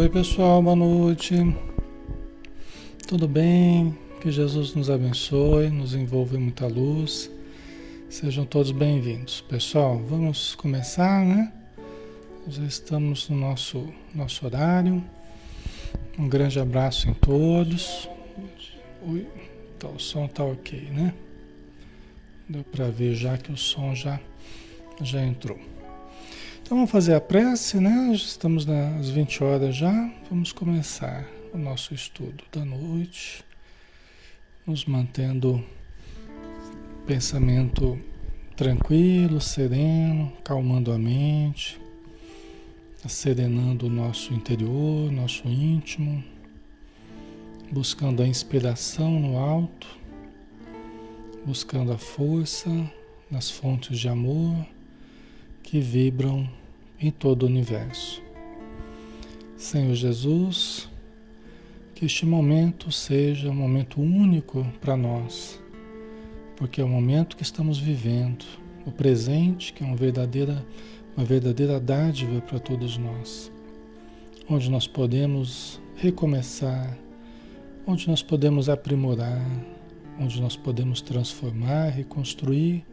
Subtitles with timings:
[0.00, 1.34] Oi, pessoal, boa noite.
[3.06, 3.94] Tudo bem?
[4.22, 7.30] Que Jesus nos abençoe, nos envolva em muita luz.
[8.08, 9.42] Sejam todos bem-vindos.
[9.42, 11.52] Pessoal, vamos começar, né?
[12.48, 15.04] Já estamos no nosso, nosso horário.
[16.18, 18.08] Um grande abraço em todos.
[19.06, 19.26] Oi,
[19.78, 21.12] tá, o som tá ok, né?
[22.48, 24.18] Deu para ver já que o som já,
[25.02, 25.58] já entrou.
[26.70, 28.12] Então vamos fazer a prece, né?
[28.14, 30.08] Estamos nas 20 horas já.
[30.30, 33.44] Vamos começar o nosso estudo da noite,
[34.64, 35.64] nos mantendo
[37.08, 37.98] pensamento
[38.56, 41.76] tranquilo, sereno, calmando a mente,
[43.04, 46.22] serenando o nosso interior, nosso íntimo,
[47.72, 49.88] buscando a inspiração no alto,
[51.44, 52.70] buscando a força
[53.28, 54.64] nas fontes de amor
[55.64, 56.59] que vibram
[57.00, 58.22] em todo o universo.
[59.56, 60.88] Senhor Jesus,
[61.94, 65.60] que este momento seja um momento único para nós,
[66.56, 68.44] porque é o momento que estamos vivendo,
[68.86, 70.64] o presente, que é uma verdadeira,
[71.16, 73.50] uma verdadeira dádiva para todos nós,
[74.48, 76.96] onde nós podemos recomeçar,
[77.86, 79.44] onde nós podemos aprimorar,
[80.18, 82.84] onde nós podemos transformar, reconstruir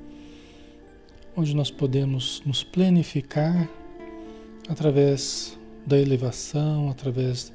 [1.38, 3.70] onde nós podemos nos planificar
[4.70, 7.52] através da elevação, através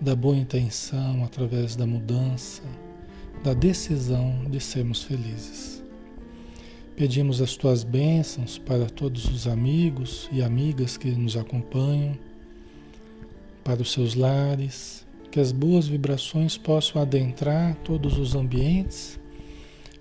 [0.00, 2.62] da boa intenção, através da mudança,
[3.42, 5.82] da decisão de sermos felizes.
[6.96, 12.18] Pedimos as tuas bênçãos para todos os amigos e amigas que nos acompanham,
[13.64, 19.18] para os seus lares, que as boas vibrações possam adentrar todos os ambientes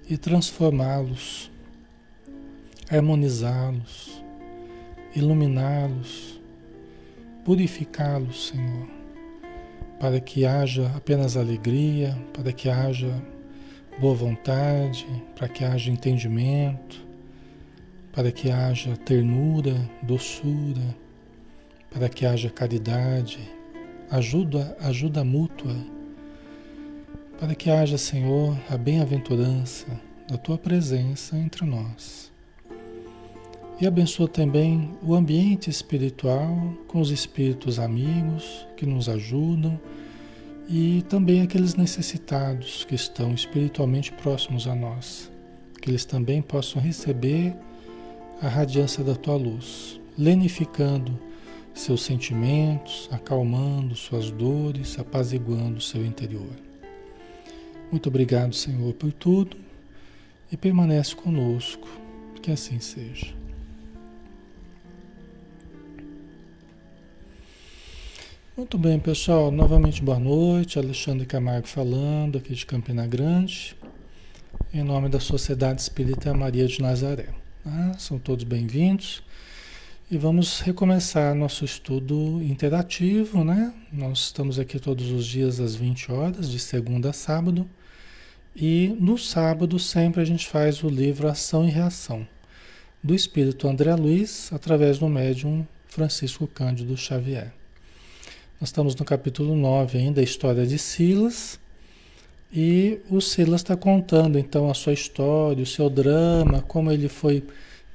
[0.09, 1.49] e transformá-los
[2.89, 4.23] harmonizá-los,
[5.15, 6.38] iluminá-los,
[7.49, 8.87] purificá-los, Senhor,
[9.99, 13.11] para que haja apenas alegria, para que haja
[13.99, 17.03] boa vontade, para que haja entendimento,
[18.13, 19.73] para que haja ternura,
[20.03, 20.95] doçura,
[21.89, 23.39] para que haja caridade,
[24.11, 25.75] ajuda, ajuda mútua,
[27.39, 29.87] para que haja, Senhor, a bem-aventurança
[30.27, 32.28] da tua presença entre nós.
[33.81, 39.79] E abençoa também o ambiente espiritual com os espíritos amigos que nos ajudam
[40.67, 45.31] e também aqueles necessitados que estão espiritualmente próximos a nós,
[45.81, 47.55] que eles também possam receber
[48.41, 51.17] a radiância da tua luz, lenificando
[51.73, 56.51] seus sentimentos, acalmando suas dores, apaziguando seu interior.
[57.89, 59.55] Muito obrigado, Senhor, por tudo
[60.51, 61.87] e permanece conosco,
[62.41, 63.38] que assim seja.
[68.59, 69.51] Muito bem, pessoal.
[69.51, 70.77] Novamente boa noite.
[70.77, 73.73] Alexandre Camargo falando aqui de Campina Grande,
[74.73, 77.29] em nome da Sociedade Espírita Maria de Nazaré.
[77.65, 79.23] Ah, são todos bem-vindos.
[80.11, 83.73] E vamos recomeçar nosso estudo interativo, né?
[83.93, 87.65] Nós estamos aqui todos os dias às 20 horas, de segunda a sábado.
[88.53, 92.27] E no sábado sempre a gente faz o livro Ação e Reação,
[93.01, 97.57] do Espírito André Luiz, através do médium Francisco Cândido Xavier.
[98.59, 101.57] Nós estamos no capítulo 9 ainda, a história de Silas.
[102.51, 107.41] E o Silas está contando então a sua história, o seu drama, como ele foi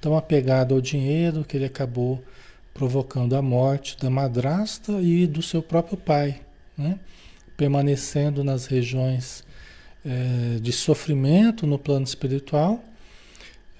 [0.00, 2.24] tão apegado ao dinheiro que ele acabou
[2.72, 6.40] provocando a morte da madrasta e do seu próprio pai,
[6.78, 6.98] né?
[7.58, 9.44] permanecendo nas regiões
[10.02, 12.82] é, de sofrimento no plano espiritual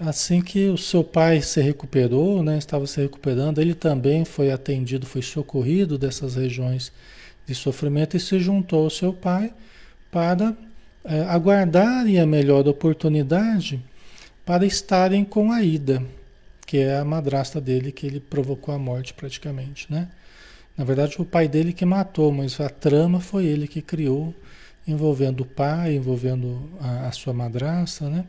[0.07, 5.07] Assim que o seu pai se recuperou, né, estava se recuperando, ele também foi atendido,
[5.07, 6.93] foi socorrido dessas regiões
[7.47, 9.55] de sofrimento e se juntou ao seu pai
[10.13, 10.55] para
[11.05, 13.83] é, aguardarem a melhor oportunidade
[14.45, 16.03] para estarem com a Ida,
[16.67, 20.09] que é a madrasta dele que ele provocou a morte praticamente, né?
[20.77, 24.35] Na verdade, o pai dele que matou, mas a trama foi ele que criou,
[24.87, 28.27] envolvendo o pai, envolvendo a, a sua madrasta, né?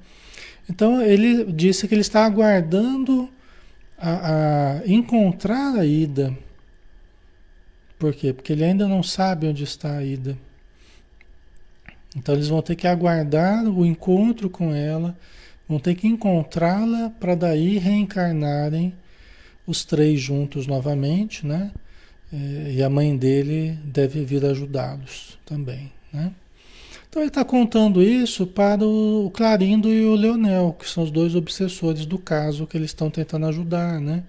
[0.69, 3.29] Então ele disse que ele está aguardando
[3.97, 6.35] a, a encontrar a ida.
[7.97, 8.33] Por quê?
[8.33, 10.38] Porque ele ainda não sabe onde está a ida.
[12.15, 15.17] Então eles vão ter que aguardar o encontro com ela,
[15.67, 18.94] vão ter que encontrá-la para daí reencarnarem
[19.67, 21.71] os três juntos novamente, né?
[22.31, 26.31] É, e a mãe dele deve vir ajudá-los também, né?
[27.15, 31.34] Então ele está contando isso para o Clarindo e o Leonel, que são os dois
[31.34, 34.22] obsessores do caso que eles estão tentando ajudar, né?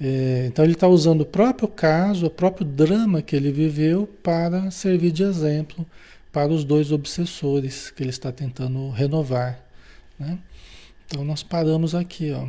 [0.00, 4.70] É, então ele está usando o próprio caso, o próprio drama que ele viveu para
[4.70, 5.84] servir de exemplo
[6.32, 9.62] para os dois obsessores que ele está tentando renovar.
[10.18, 10.38] Né?
[11.04, 12.46] Então nós paramos aqui, ó.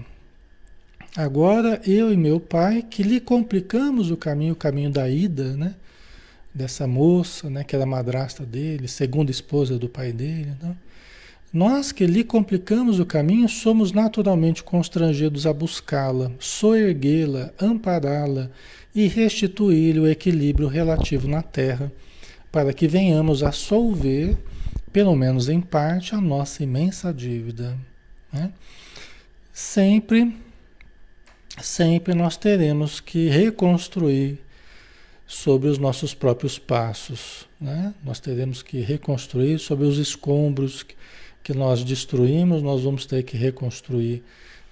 [1.18, 5.76] Agora eu e meu pai que lhe complicamos o caminho, o caminho da ida, né?
[6.54, 7.64] Dessa moça, né?
[7.64, 10.76] Que era madrasta dele, segunda esposa do pai dele, né?
[11.52, 18.52] Nós que lhe complicamos o caminho somos naturalmente constrangidos a buscá-la, soerguê-la, ampará-la
[18.94, 21.92] e restituir-lhe o equilíbrio relativo na terra,
[22.52, 24.38] para que venhamos a solver,
[24.94, 27.76] pelo menos em parte, a nossa imensa dívida.
[28.32, 28.52] Né?
[29.52, 30.36] Sempre,
[31.60, 34.40] sempre nós teremos que reconstruir
[35.30, 37.48] sobre os nossos próprios passos.
[37.62, 37.94] Né?
[38.04, 40.84] Nós teremos que reconstruir sobre os escombros
[41.44, 44.24] que nós destruímos, nós vamos ter que reconstruir.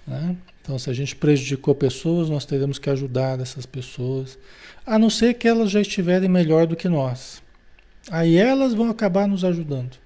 [0.04, 0.36] Né?
[0.60, 4.36] Então, se a gente prejudicou pessoas, nós teremos que ajudar essas pessoas,
[4.84, 7.40] a não ser que elas já estiverem melhor do que nós.
[8.10, 9.96] Aí elas vão acabar nos ajudando.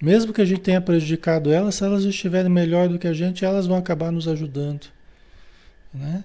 [0.00, 3.44] Mesmo que a gente tenha prejudicado elas, se elas estiverem melhor do que a gente,
[3.44, 4.86] elas vão acabar nos ajudando.
[5.92, 6.22] Né?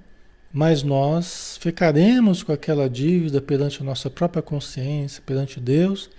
[0.53, 6.09] Mas nós ficaremos com aquela dívida perante a nossa própria consciência, perante Deus,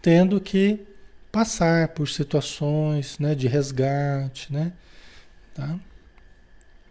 [0.00, 0.80] tendo que
[1.30, 4.72] passar por situações né, de resgate, né?
[5.54, 5.78] Tá?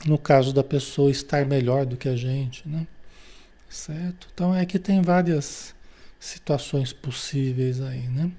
[0.05, 2.87] No caso da pessoa estar melhor do que a gente, né?
[3.69, 4.27] Certo?
[4.33, 5.75] Então é que tem várias
[6.19, 8.31] situações possíveis aí, né?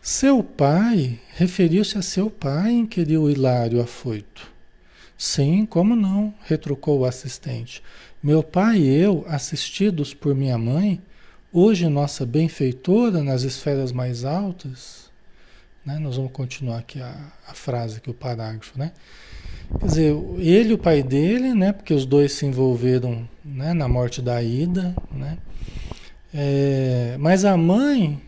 [0.00, 4.51] Seu pai, referiu-se a seu pai, inquiriu Hilário afoito.
[5.22, 6.34] Sim, como não?
[6.42, 7.82] retrucou o assistente.
[8.22, 11.00] Meu pai e eu, assistidos por minha mãe,
[11.54, 15.10] Hoje, nossa benfeitora nas esferas mais altas,
[15.84, 15.98] né?
[15.98, 17.14] nós vamos continuar aqui a,
[17.46, 18.90] a frase, aqui, o parágrafo, né?
[19.78, 21.72] Quer dizer, ele e o pai dele, né?
[21.72, 23.74] Porque os dois se envolveram né?
[23.74, 25.36] na morte da Ida, né?
[26.32, 28.18] É, mas a mãe,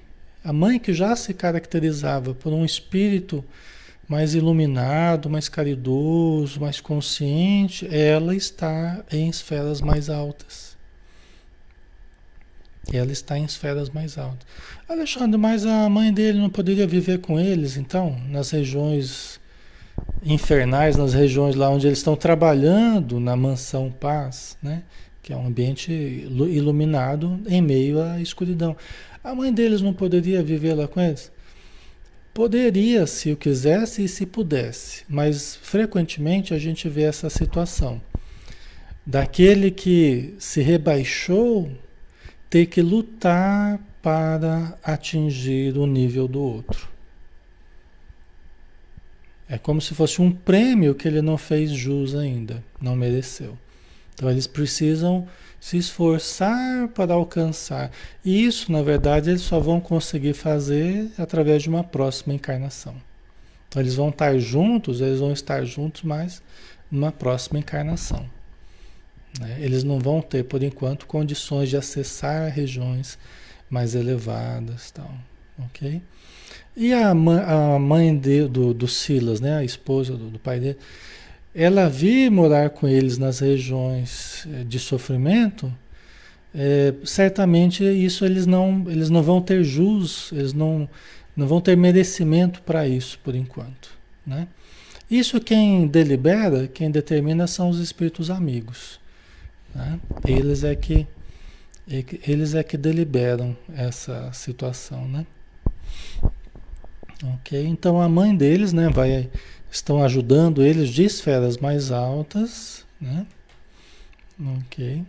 [0.44, 3.42] a mãe que já se caracterizava por um espírito
[4.08, 10.76] mais iluminado, mais caridoso, mais consciente, ela está em esferas mais altas.
[12.92, 14.46] Ela está em esferas mais altas.
[14.88, 19.40] Alexandre, mas a mãe dele não poderia viver com eles, então, nas regiões
[20.22, 24.82] infernais, nas regiões lá onde eles estão trabalhando, na mansão paz, né?
[25.22, 28.76] Que é um ambiente iluminado em meio à escuridão.
[29.22, 31.32] A mãe deles não poderia viver lá com eles?
[32.34, 38.02] Poderia, se o quisesse e se pudesse, mas frequentemente a gente vê essa situação.
[39.06, 41.70] Daquele que se rebaixou
[42.50, 46.88] ter que lutar para atingir o nível do outro.
[49.48, 53.56] É como se fosse um prêmio que ele não fez jus ainda, não mereceu.
[54.14, 55.28] Então eles precisam
[55.64, 57.90] se esforçar para alcançar.
[58.22, 62.94] E isso, na verdade, eles só vão conseguir fazer através de uma próxima encarnação.
[63.66, 66.42] Então eles vão estar juntos, eles vão estar juntos, mas
[66.90, 68.28] numa próxima encarnação.
[69.40, 69.56] Né?
[69.58, 73.18] Eles não vão ter, por enquanto, condições de acessar regiões
[73.70, 74.90] mais elevadas.
[74.90, 75.14] Tal,
[75.58, 76.02] ok?
[76.76, 79.56] E a, mãe, a mãe de, do, do Silas, né?
[79.56, 80.78] a esposa do, do pai dele,
[81.54, 85.72] ela vir morar com eles nas regiões eh, de sofrimento,
[86.54, 90.88] é, certamente isso eles não, eles não vão ter jus, eles não,
[91.36, 93.90] não vão ter merecimento para isso por enquanto.
[94.26, 94.46] Né?
[95.10, 99.00] Isso quem delibera, quem determina são os espíritos amigos.
[99.74, 99.98] Né?
[100.26, 101.06] Eles é que
[101.86, 105.26] eles é que deliberam essa situação, né?
[107.22, 109.28] Ok, então a mãe deles, né, vai
[109.76, 113.26] estão ajudando eles de esferas mais altas, né?
[114.66, 115.02] Ok.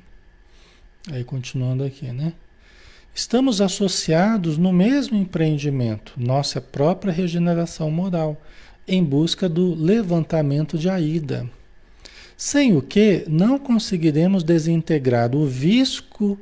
[1.11, 2.33] Aí continuando aqui, né?
[3.13, 8.41] Estamos associados no mesmo empreendimento, nossa própria regeneração moral,
[8.87, 11.49] em busca do levantamento de Aida
[12.37, 16.37] sem o que não conseguiremos desintegrar o visco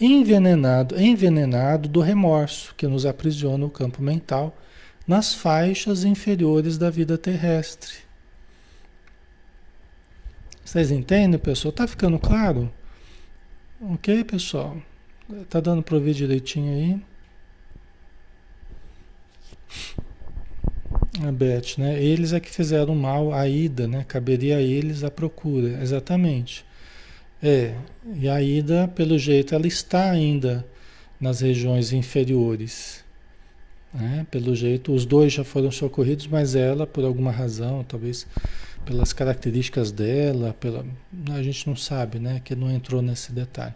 [0.00, 4.56] envenenado, envenenado do remorso que nos aprisiona no campo mental
[5.08, 7.94] nas faixas inferiores da vida terrestre.
[10.62, 11.72] Vocês entendem, pessoal?
[11.72, 12.70] Tá ficando claro?
[13.80, 14.76] Ok, pessoal?
[15.48, 17.00] Tá dando para ouvir direitinho aí?
[21.26, 22.02] A Beth, né?
[22.02, 24.04] Eles é que fizeram mal à ida, né?
[24.06, 26.66] Caberia a eles a procura, exatamente.
[27.42, 27.74] É,
[28.14, 30.66] e a ida, pelo jeito, ela está ainda
[31.18, 33.02] nas regiões inferiores.
[33.98, 34.26] Né?
[34.30, 38.26] Pelo jeito, os dois já foram socorridos, mas ela, por alguma razão, talvez
[38.84, 40.86] pelas características dela, pela,
[41.30, 42.40] a gente não sabe, né?
[42.42, 43.74] Que não entrou nesse detalhe.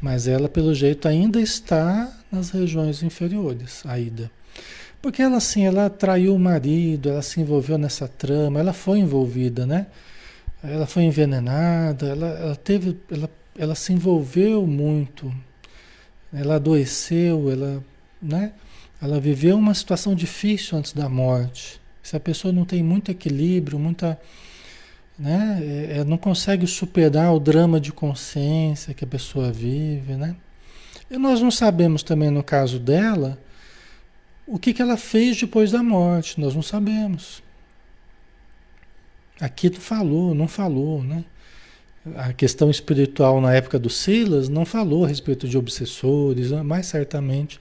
[0.00, 4.30] Mas ela, pelo jeito, ainda está nas regiões inferiores, a Ida.
[5.00, 9.64] Porque ela, assim, ela traiu o marido, ela se envolveu nessa trama, ela foi envolvida,
[9.66, 9.86] né?
[10.62, 15.32] Ela foi envenenada, ela, ela teve, ela, ela se envolveu muito,
[16.32, 17.82] ela adoeceu, ela,
[18.20, 18.52] né?
[19.00, 21.80] Ela viveu uma situação difícil antes da morte.
[22.02, 24.20] Se a pessoa não tem muito equilíbrio, muita,
[25.18, 25.60] né?
[25.90, 30.36] É, não consegue superar o drama de consciência que a pessoa vive, né?
[31.10, 33.38] E nós não sabemos também no caso dela
[34.46, 37.42] o que, que ela fez depois da morte, nós não sabemos.
[39.40, 41.24] Aqui tu falou, não falou, né?
[42.16, 47.60] A questão espiritual na época do Silas não falou a respeito de obsessores, mas certamente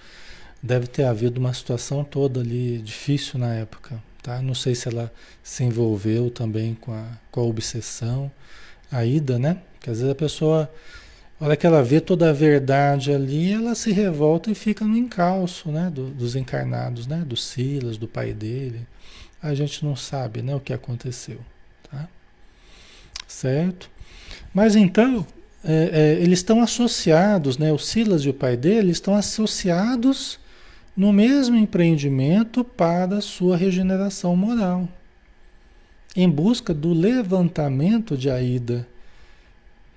[0.62, 4.42] deve ter havido uma situação toda ali difícil na época, tá?
[4.42, 5.12] Não sei se ela
[5.42, 8.32] se envolveu também com a, com a obsessão,
[8.92, 9.58] a ida, né?
[9.74, 10.70] Porque às vezes a pessoa,
[11.40, 14.98] a hora que ela vê toda a verdade ali, ela se revolta e fica no
[14.98, 15.90] encalço, né?
[15.90, 17.24] Do, dos encarnados, né?
[17.26, 18.86] Do Silas, do pai dele.
[19.42, 20.54] A gente não sabe, né?
[20.54, 21.40] O que aconteceu.
[21.90, 22.10] Tá?
[23.26, 23.90] Certo?
[24.54, 25.26] Mas então,
[25.64, 27.72] é, é, eles estão associados, né?
[27.72, 30.40] O Silas e o pai dele estão associados
[30.96, 34.88] no mesmo empreendimento para a sua regeneração moral,
[36.16, 38.88] em busca do levantamento de Aida.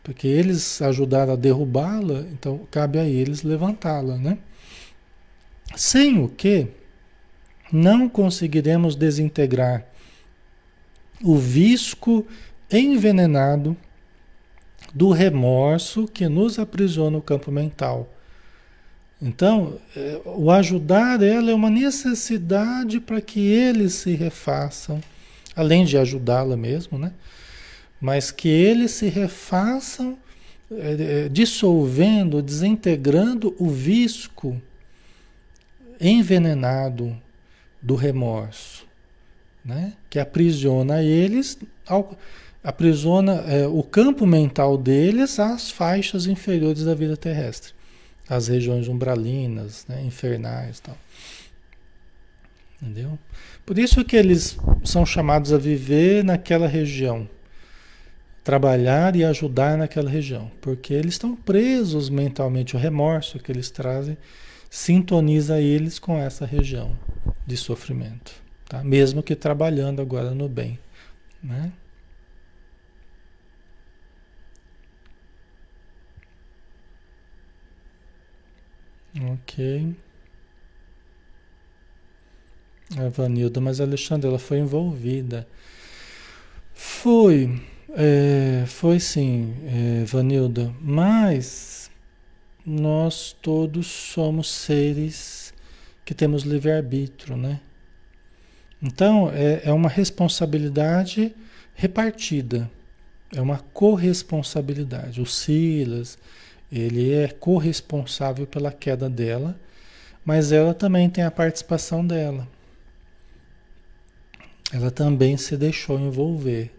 [0.03, 4.39] Porque eles ajudaram a derrubá-la, então cabe a eles levantá-la, né?
[5.77, 6.69] Sem o que
[7.73, 9.87] não conseguiremos desintegrar
[11.23, 12.27] o visco
[12.71, 13.77] envenenado
[14.93, 18.12] do remorso que nos aprisiona o campo mental.
[19.23, 25.01] Então, é, o ajudar ela é uma necessidade para que eles se refaçam,
[25.55, 27.13] além de ajudá-la mesmo, né?
[28.01, 30.19] Mas que eles se refaçam,
[30.73, 34.61] é, é, dissolvendo, desintegrando o visco
[36.01, 37.17] envenenado
[37.81, 38.85] do remorso
[39.65, 39.93] né?
[40.11, 42.17] que aprisiona eles, ao,
[42.63, 47.73] aprisiona é, o campo mental deles às faixas inferiores da vida terrestre,
[48.35, 50.03] as regiões umbralinas, né?
[50.03, 50.97] infernais tal.
[52.81, 53.19] Entendeu?
[53.65, 57.29] Por isso que eles são chamados a viver naquela região,
[58.43, 64.17] trabalhar e ajudar naquela região, porque eles estão presos mentalmente, o remorso que eles trazem
[64.69, 66.97] sintoniza eles com essa região
[67.47, 68.33] de sofrimento.
[68.69, 68.83] Tá?
[68.83, 70.79] Mesmo que trabalhando agora no bem.
[71.43, 71.71] Né?
[79.21, 79.95] Ok.
[83.11, 85.47] Vanilda, mas Alexandre, ela foi envolvida.
[86.75, 91.91] Foi, é, foi sim, é, Vanilda, mas
[92.65, 95.53] nós todos somos seres
[96.05, 97.61] que temos livre-arbítrio, né?
[98.83, 101.35] Então, é, é uma responsabilidade
[101.75, 102.71] repartida,
[103.35, 105.21] é uma corresponsabilidade.
[105.21, 106.19] O Silas,
[106.73, 109.61] ele é corresponsável pela queda dela,
[110.25, 112.49] mas ela também tem a participação dela.
[114.73, 116.73] Ela também se deixou envolver,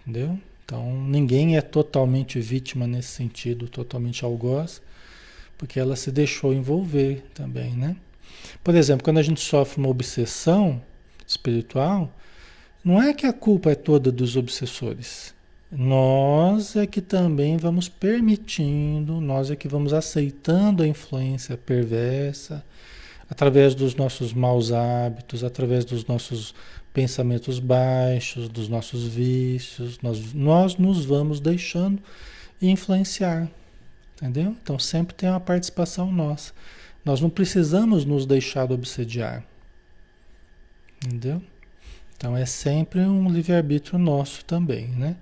[0.00, 0.36] entendeu?
[0.64, 4.82] Então, ninguém é totalmente vítima nesse sentido, totalmente algoz,
[5.56, 7.96] porque ela se deixou envolver também, né?
[8.64, 10.82] Por exemplo, quando a gente sofre uma obsessão,
[11.26, 12.12] espiritual,
[12.82, 15.34] não é que a culpa é toda dos obsessores.
[15.70, 22.64] Nós é que também vamos permitindo, nós é que vamos aceitando a influência perversa
[23.28, 26.54] através dos nossos maus hábitos, através dos nossos
[26.94, 32.02] pensamentos baixos, dos nossos vícios, nós, nós nos vamos deixando
[32.60, 33.46] influenciar,
[34.16, 34.56] entendeu?
[34.62, 36.52] Então sempre tem uma participação nossa.
[37.04, 39.44] Nós não precisamos nos deixar obsediar.
[41.04, 41.42] Entendeu?
[42.16, 45.16] Então é sempre um livre-arbítrio nosso também, né?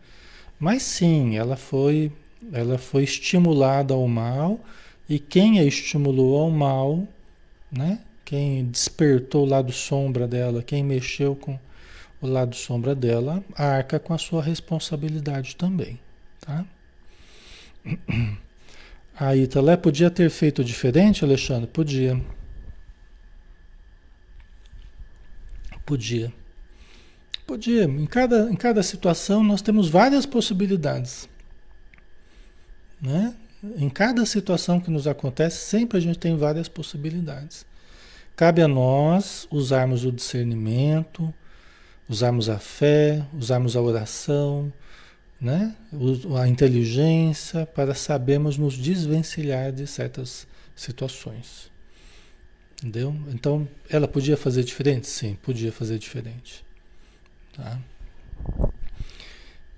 [0.59, 2.11] Mas sim, ela foi,
[2.53, 4.61] ela foi estimulada ao mal
[5.09, 7.07] e quem a estimulou ao mal,
[7.71, 8.01] né?
[8.25, 11.59] Quem despertou o lado sombra dela, quem mexeu com
[12.21, 16.01] o lado sombra dela, arca com a sua responsabilidade também,
[16.41, 16.65] tá?
[19.19, 21.67] A Italé podia ter feito diferente, Alexandre?
[21.67, 22.21] Podia.
[25.87, 26.31] Podia.
[27.47, 27.85] Podia.
[27.85, 31.29] Em cada, em cada situação nós temos várias possibilidades.
[33.01, 33.35] Né?
[33.77, 37.65] Em cada situação que nos acontece, sempre a gente tem várias possibilidades.
[38.35, 41.33] Cabe a nós usarmos o discernimento,
[42.09, 44.73] usarmos a fé, usarmos a oração,
[45.41, 45.75] né?
[46.39, 51.71] a inteligência para sabermos nos desvencilhar de certas situações.
[52.79, 53.17] Entendeu?
[53.29, 55.07] Então, ela podia fazer diferente?
[55.07, 56.66] Sim, podia fazer diferente.
[57.57, 57.79] Tá?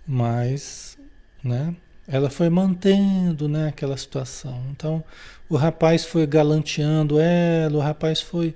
[0.07, 0.99] Mas,
[1.43, 1.75] né?
[2.07, 4.62] Ela foi mantendo, né, aquela situação.
[4.71, 5.05] Então,
[5.49, 8.55] o rapaz foi galanteando ela, o rapaz foi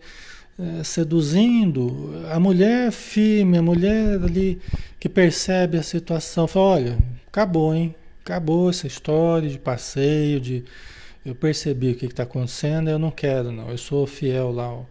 [0.59, 2.15] é, seduzindo.
[2.31, 4.61] A mulher firme, a mulher ali
[4.99, 7.95] que percebe a situação, fala, olha, acabou, hein?
[8.25, 10.65] Acabou essa história de passeio, de
[11.25, 13.71] eu percebi o que está acontecendo, eu não quero, não.
[13.71, 14.89] Eu sou fiel lá ao,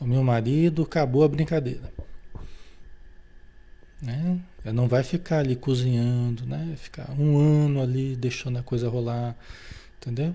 [0.00, 1.92] ao meu marido, acabou a brincadeira.
[4.00, 4.38] Né?
[4.64, 6.74] Não vai ficar ali cozinhando, né?
[6.76, 9.36] Ficar um ano ali deixando a coisa rolar,
[9.98, 10.34] entendeu?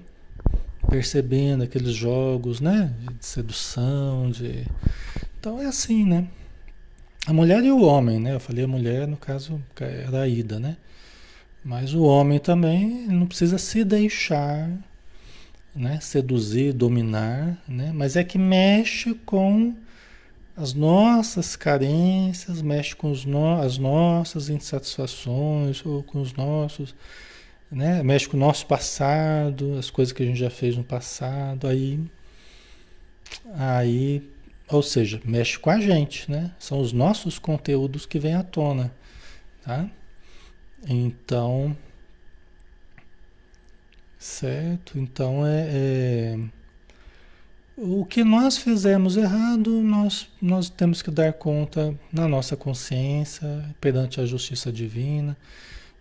[0.88, 2.94] Percebendo aqueles jogos, né?
[3.20, 4.68] De sedução, de.
[5.40, 6.28] Então é assim, né?
[7.26, 8.36] A mulher e o homem, né?
[8.36, 10.78] Eu falei a mulher, no caso, era a Ida, né?
[11.64, 14.70] Mas o homem também não precisa se deixar
[15.76, 16.00] né?
[16.02, 17.92] seduzir, dominar, né?
[17.94, 19.76] mas é que mexe com
[20.56, 26.96] as nossas carências, mexe com os no, as nossas insatisfações, ou com os nossos,
[27.72, 28.02] né?
[28.04, 32.00] mexe com o nosso passado, as coisas que a gente já fez no passado, aí,
[33.56, 34.24] aí,
[34.70, 36.52] ou seja, mexe com a gente, né?
[36.60, 38.94] São os nossos conteúdos que vêm à tona,
[39.64, 39.90] tá?
[40.88, 41.76] Então,
[44.26, 44.98] Certo?
[44.98, 46.40] Então é, é,
[47.78, 54.22] o que nós fizemos errado, nós, nós temos que dar conta na nossa consciência, perante
[54.22, 55.36] a justiça divina.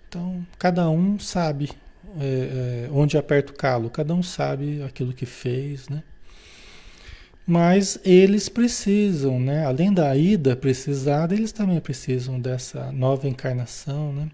[0.08, 1.70] Então, cada um sabe
[2.20, 6.02] é, é, onde aperta o calo, cada um sabe aquilo que fez, né?
[7.46, 9.66] Mas eles precisam, né?
[9.66, 14.30] Além da ida precisada, eles também precisam dessa nova encarnação, né?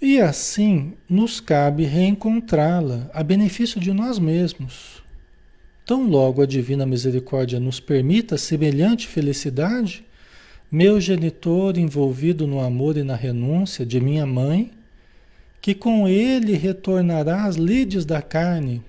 [0.00, 4.99] E assim nos cabe reencontrá-la a benefício de nós mesmos.
[5.84, 10.04] Tão logo a divina misericórdia nos permita semelhante felicidade,
[10.70, 14.70] meu genitor envolvido no amor e na renúncia de minha mãe,
[15.60, 18.82] que com ele retornará às lides da carne.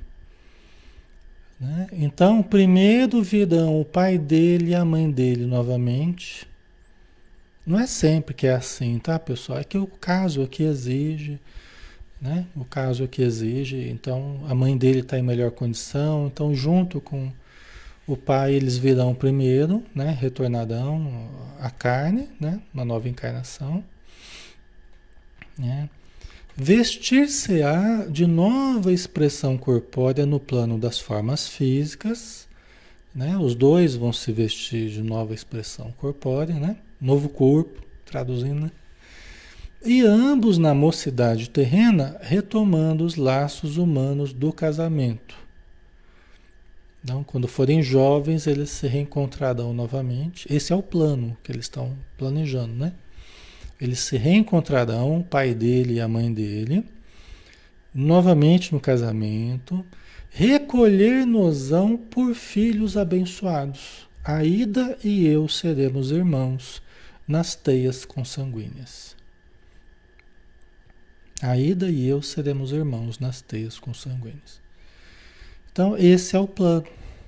[1.60, 1.88] Né?
[1.94, 6.48] Então, primeiro virão o pai dele e a mãe dele novamente
[7.66, 9.60] não é sempre que é assim, tá, pessoal?
[9.60, 11.40] É que o caso aqui exige,
[12.22, 12.46] né?
[12.56, 17.32] O caso aqui exige, então a mãe dele está em melhor condição, então junto com
[18.08, 20.16] o pai eles virão primeiro, né?
[20.20, 21.30] Retornarão
[21.60, 22.62] a carne, né?
[22.74, 23.84] Uma nova encarnação,
[25.58, 25.90] né?
[26.56, 32.48] Vestir-se-á de nova expressão corpórea no plano das formas físicas,
[33.16, 33.38] né?
[33.38, 36.78] Os dois vão se vestir de nova expressão corpórea, né?
[37.02, 38.72] novo corpo, traduzindo, né?
[39.84, 45.36] E ambos na mocidade terrena retomando os laços humanos do casamento.
[47.04, 50.46] Então, quando forem jovens, eles se reencontrarão novamente.
[50.54, 52.94] Esse é o plano que eles estão planejando, né?
[53.80, 56.86] Eles se reencontrarão, o pai dele e a mãe dele,
[57.92, 59.84] novamente no casamento,
[60.30, 64.08] recolher-nos-ão por filhos abençoados.
[64.24, 66.84] A Ida e eu seremos irmãos
[67.28, 69.20] nas teias consanguíneas.
[71.42, 74.62] A Ida e eu seremos irmãos nas teias consanguíneas.
[75.72, 76.86] Então, esse é o plano.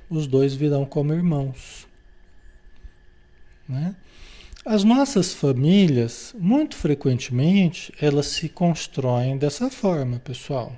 [0.10, 1.88] Os dois virão como irmãos.
[3.68, 3.96] Né?
[4.66, 10.78] As nossas famílias, muito frequentemente, elas se constroem dessa forma, pessoal.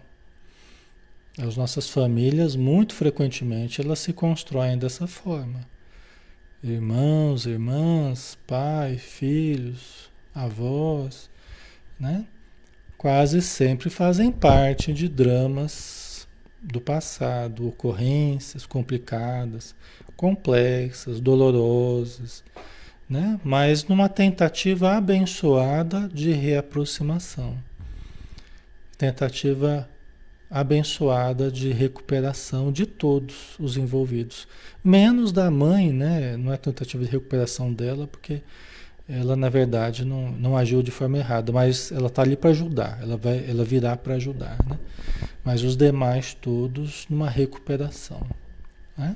[1.38, 5.68] As nossas famílias, muito frequentemente, elas se constroem dessa forma
[6.72, 11.30] irmãos, irmãs, pai, filhos, avós,
[12.00, 12.26] né?
[13.06, 16.28] Quase sempre fazem parte de dramas
[16.60, 19.76] do passado, ocorrências complicadas,
[20.16, 22.44] complexas, dolorosas,
[23.08, 23.40] né?
[23.44, 27.56] Mas numa tentativa abençoada de reaproximação.
[28.98, 29.88] Tentativa
[30.50, 34.48] abençoada de recuperação de todos os envolvidos,
[34.84, 36.36] menos da mãe, né?
[36.38, 38.42] Não é tentativa de recuperação dela, porque
[39.08, 43.00] ela na verdade não, não agiu de forma errada, mas ela está ali para ajudar,
[43.02, 44.80] ela vai, ela virá para ajudar, né?
[45.44, 48.26] Mas os demais todos numa recuperação,
[48.98, 49.16] né?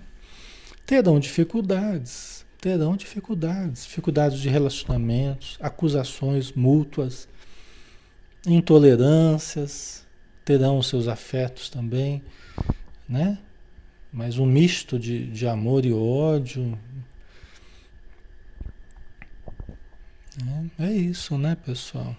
[0.86, 7.28] Terão dificuldades, terão dificuldades, dificuldades de relacionamentos, acusações mútuas,
[8.45, 10.06] intolerâncias,
[10.45, 12.23] terão os seus afetos também,
[13.08, 13.39] né?
[14.12, 16.78] Mas um misto de, de amor e ódio.
[20.80, 22.15] É, isso, né, pessoal?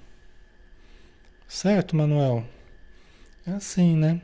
[1.48, 2.44] Certo, Manuel?
[3.46, 4.20] É assim, né?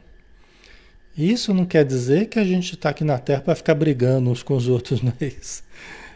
[1.17, 4.43] Isso não quer dizer que a gente está aqui na Terra para ficar brigando uns
[4.43, 5.63] com os outros, não é isso?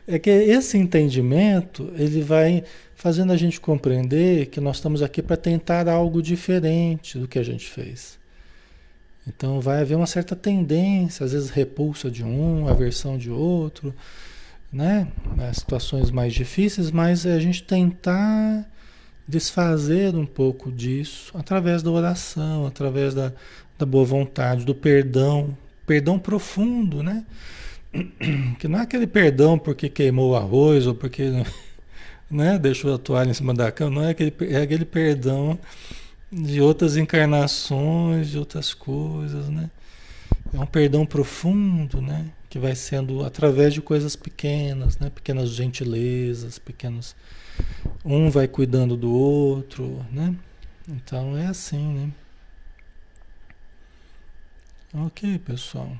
[0.07, 2.64] É que esse entendimento, ele vai
[2.95, 7.43] fazendo a gente compreender que nós estamos aqui para tentar algo diferente do que a
[7.43, 8.19] gente fez.
[9.27, 13.95] Então vai haver uma certa tendência, às vezes repulsa de um, aversão de outro,
[14.73, 15.09] né?
[15.49, 18.67] As situações mais difíceis, mas é a gente tentar
[19.27, 23.33] desfazer um pouco disso através da oração, através da,
[23.79, 25.57] da boa vontade, do perdão,
[25.87, 27.25] perdão profundo, né?
[28.59, 31.31] Que não é aquele perdão porque queimou o arroz ou porque
[32.31, 35.59] né, deixou a toalha em cima da cama, não é aquele, é aquele perdão
[36.31, 39.69] de outras encarnações, de outras coisas, né?
[40.53, 42.27] É um perdão profundo, né?
[42.51, 45.09] Que vai sendo através de coisas pequenas, né?
[45.09, 47.17] Pequenas gentilezas, pequenos.
[48.05, 50.37] Um vai cuidando do outro, né?
[50.89, 52.13] Então é assim, né?
[54.93, 55.97] Ok, pessoal.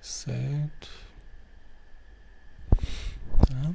[0.00, 0.88] Certo.
[3.46, 3.74] Tá.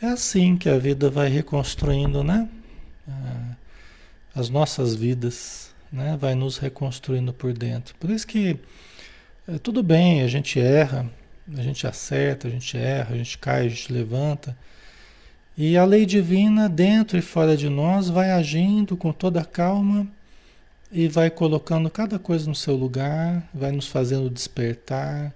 [0.00, 2.48] É assim que a vida vai reconstruindo, né?
[3.08, 3.56] Ah,
[4.34, 6.16] as nossas vidas, né?
[6.18, 7.94] Vai nos reconstruindo por dentro.
[8.00, 8.58] Por isso que
[9.46, 11.10] é, tudo bem, a gente erra,
[11.56, 14.56] a gente acerta, a gente erra, a gente cai, a gente levanta.
[15.56, 20.06] E a lei divina, dentro e fora de nós, vai agindo com toda a calma
[20.90, 25.34] e vai colocando cada coisa no seu lugar, vai nos fazendo despertar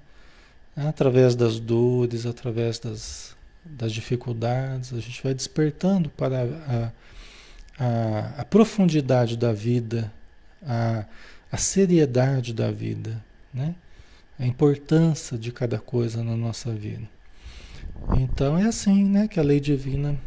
[0.77, 0.88] né?
[0.88, 6.92] através das dores, através das, das dificuldades, a gente vai despertando para a,
[7.79, 10.12] a, a profundidade da vida,
[10.66, 11.05] a,
[11.50, 13.74] a seriedade da vida, né?
[14.38, 17.09] a importância de cada coisa na nossa vida.
[18.18, 20.18] Então é assim, né, que a lei divina.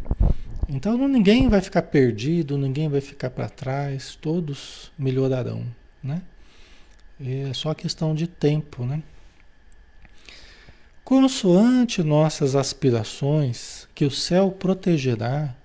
[0.67, 5.65] Então ninguém vai ficar perdido, ninguém vai ficar para trás, todos melhorarão,
[6.03, 6.21] né?
[7.19, 9.03] E é só questão de tempo, né?
[11.03, 15.55] Consoante nossas aspirações, que o céu protegerá,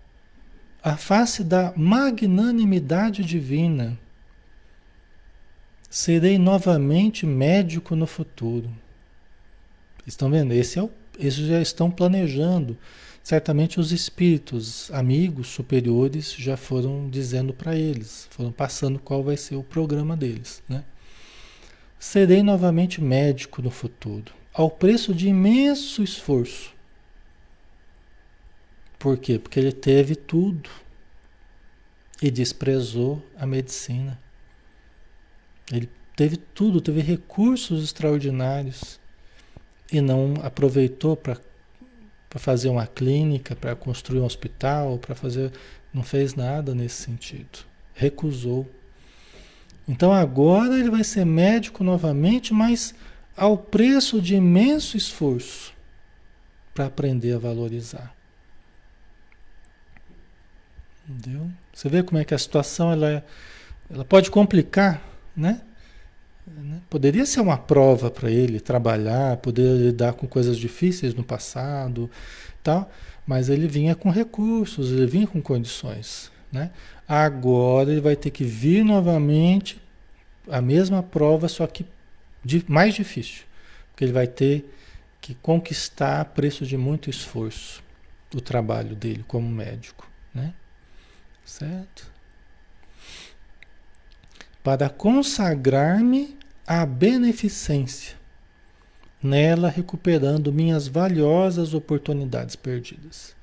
[0.82, 3.98] a face da magnanimidade divina,
[5.94, 8.68] serei novamente médico no futuro.
[10.04, 10.52] Estão vendo?
[10.52, 12.76] Esse é o, eles já estão planejando.
[13.22, 19.54] Certamente os espíritos, amigos superiores, já foram dizendo para eles, foram passando qual vai ser
[19.54, 20.64] o programa deles.
[20.68, 20.82] Né?
[21.96, 26.74] Serei novamente médico no futuro ao preço de imenso esforço.
[28.98, 29.38] Por quê?
[29.38, 30.68] Porque ele teve tudo
[32.20, 34.23] e desprezou a medicina.
[35.72, 39.00] Ele teve tudo, teve recursos extraordinários
[39.90, 41.38] e não aproveitou para
[42.36, 45.52] fazer uma clínica, para construir um hospital, para fazer.
[45.92, 47.60] Não fez nada nesse sentido.
[47.94, 48.68] Recusou.
[49.86, 52.94] Então agora ele vai ser médico novamente, mas
[53.36, 55.74] ao preço de imenso esforço
[56.74, 58.14] para aprender a valorizar.
[61.08, 61.50] Entendeu?
[61.72, 63.22] Você vê como é que a situação ela, é,
[63.90, 65.02] ela pode complicar,
[65.36, 65.60] né?
[66.46, 66.80] né?
[66.90, 72.10] Poderia ser uma prova para ele trabalhar, poder lidar com coisas difíceis no passado,
[72.62, 72.90] tal,
[73.26, 76.70] mas ele vinha com recursos, ele vinha com condições, né?
[77.06, 79.80] Agora ele vai ter que vir novamente
[80.48, 81.86] a mesma prova, só que
[82.68, 83.44] mais difícil,
[83.90, 84.70] porque ele vai ter
[85.20, 87.82] que conquistar a preço de muito esforço
[88.34, 90.52] o trabalho dele como médico, né?
[91.44, 92.13] Certo?
[94.64, 98.16] Para consagrar-me à beneficência,
[99.22, 103.36] nela recuperando minhas valiosas oportunidades perdidas.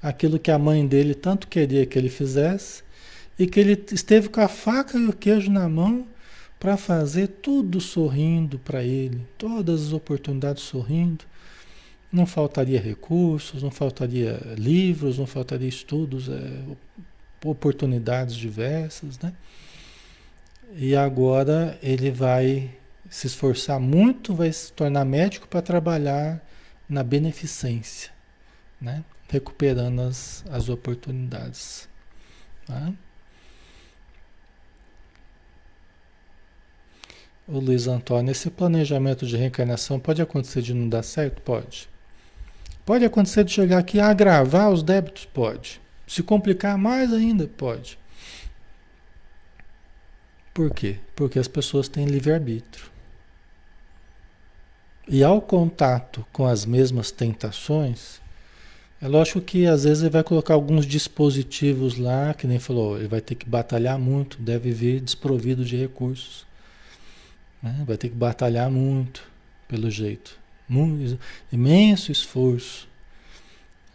[0.00, 2.84] Aquilo que a mãe dele tanto queria que ele fizesse
[3.36, 6.06] e que ele esteve com a faca e o queijo na mão
[6.60, 11.24] para fazer tudo sorrindo para ele, todas as oportunidades sorrindo.
[12.12, 16.62] Não faltaria recursos, não faltaria livros, não faltaria estudos, é,
[17.44, 19.34] oportunidades diversas, né?
[20.76, 22.70] E agora ele vai
[23.08, 26.42] se esforçar muito, vai se tornar médico para trabalhar
[26.88, 28.10] na beneficência,
[28.80, 29.02] né?
[29.28, 31.88] Recuperando as, as oportunidades.
[32.66, 32.92] Tá?
[37.46, 41.40] O Luiz Antônio, esse planejamento de reencarnação pode acontecer de não dar certo?
[41.40, 41.88] Pode.
[42.84, 45.24] Pode acontecer de chegar aqui a agravar os débitos?
[45.24, 45.80] Pode.
[46.06, 47.46] Se complicar mais ainda?
[47.46, 47.98] Pode.
[50.58, 50.96] Por quê?
[51.14, 52.86] Porque as pessoas têm livre-arbítrio.
[55.06, 58.20] E ao contato com as mesmas tentações,
[59.00, 63.06] é lógico que às vezes ele vai colocar alguns dispositivos lá, que nem falou, ele
[63.06, 66.44] vai ter que batalhar muito, deve vir desprovido de recursos.
[67.62, 67.84] Né?
[67.86, 69.22] Vai ter que batalhar muito,
[69.68, 70.36] pelo jeito.
[70.68, 71.20] Muito,
[71.52, 72.88] imenso esforço.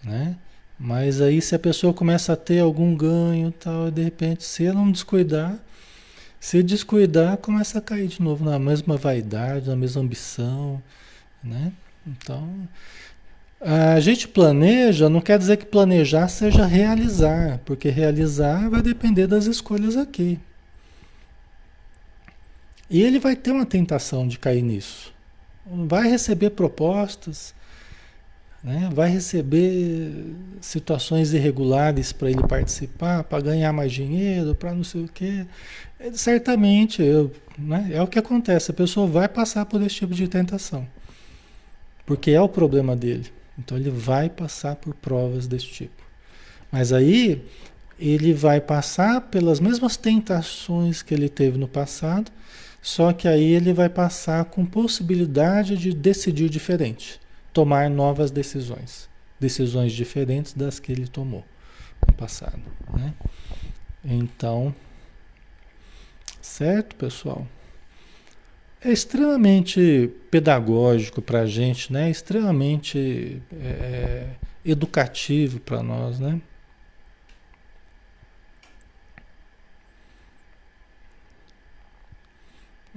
[0.02, 0.38] Né?
[0.80, 4.76] Mas aí se a pessoa começa a ter algum ganho tal, de repente, se ela
[4.76, 5.62] não descuidar,
[6.44, 10.84] se descuidar, começa a cair de novo na mesma vaidade, na mesma ambição,
[11.42, 11.72] né?
[12.06, 12.68] Então,
[13.62, 19.46] a gente planeja, não quer dizer que planejar seja realizar, porque realizar vai depender das
[19.46, 20.38] escolhas aqui.
[22.90, 25.14] E ele vai ter uma tentação de cair nisso.
[25.66, 27.56] Vai receber propostas,
[28.64, 28.90] né?
[28.94, 35.08] vai receber situações irregulares para ele participar, para ganhar mais dinheiro, para não sei o
[35.08, 35.46] quê.
[36.00, 37.90] É, certamente, eu, né?
[37.92, 40.88] é o que acontece, a pessoa vai passar por esse tipo de tentação.
[42.06, 43.32] Porque é o problema dele.
[43.58, 46.04] Então ele vai passar por provas desse tipo.
[46.72, 47.44] Mas aí
[48.00, 52.32] ele vai passar pelas mesmas tentações que ele teve no passado,
[52.82, 57.20] só que aí ele vai passar com possibilidade de decidir diferente,
[57.54, 61.46] tomar novas decisões, decisões diferentes das que ele tomou
[62.08, 62.62] no passado,
[62.94, 63.14] né?
[64.04, 64.76] Então,
[66.42, 67.48] certo, pessoal?
[68.84, 72.10] é extremamente pedagógico para a gente, né?
[72.10, 74.30] extremamente é, é,
[74.66, 76.42] educativo para nós, né?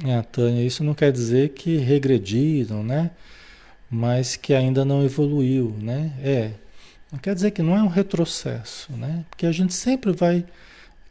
[0.05, 3.11] É, Tânia, isso não quer dizer que regrediram, né?
[3.91, 6.13] Mas que ainda não evoluiu, né?
[6.23, 6.51] É,
[7.11, 9.25] não quer dizer que não é um retrocesso, né?
[9.31, 10.45] Porque a gente sempre vai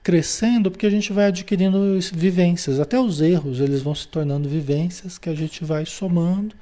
[0.05, 2.79] crescendo porque a gente vai adquirindo vivências.
[2.79, 6.55] Até os erros, eles vão se tornando vivências que a gente vai somando.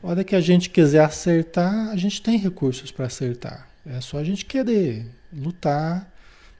[0.00, 3.68] A hora que a gente quiser acertar, a gente tem recursos para acertar.
[3.84, 6.08] É só a gente querer lutar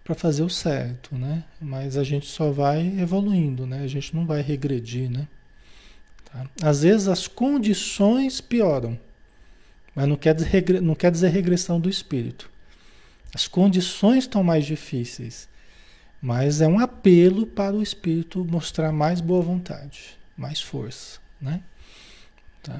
[0.02, 1.44] para fazer o certo, né?
[1.60, 3.82] Mas a gente só vai evoluindo, né?
[3.84, 5.28] A gente não vai regredir, né?
[6.32, 6.46] Tá?
[6.62, 8.98] Às vezes as condições pioram,
[9.94, 12.50] mas não quer, dizer, não quer dizer regressão do espírito.
[13.34, 15.48] As condições estão mais difíceis.
[16.20, 21.60] Mas é um apelo para o espírito mostrar mais boa vontade, mais força, né?
[22.62, 22.78] Tá?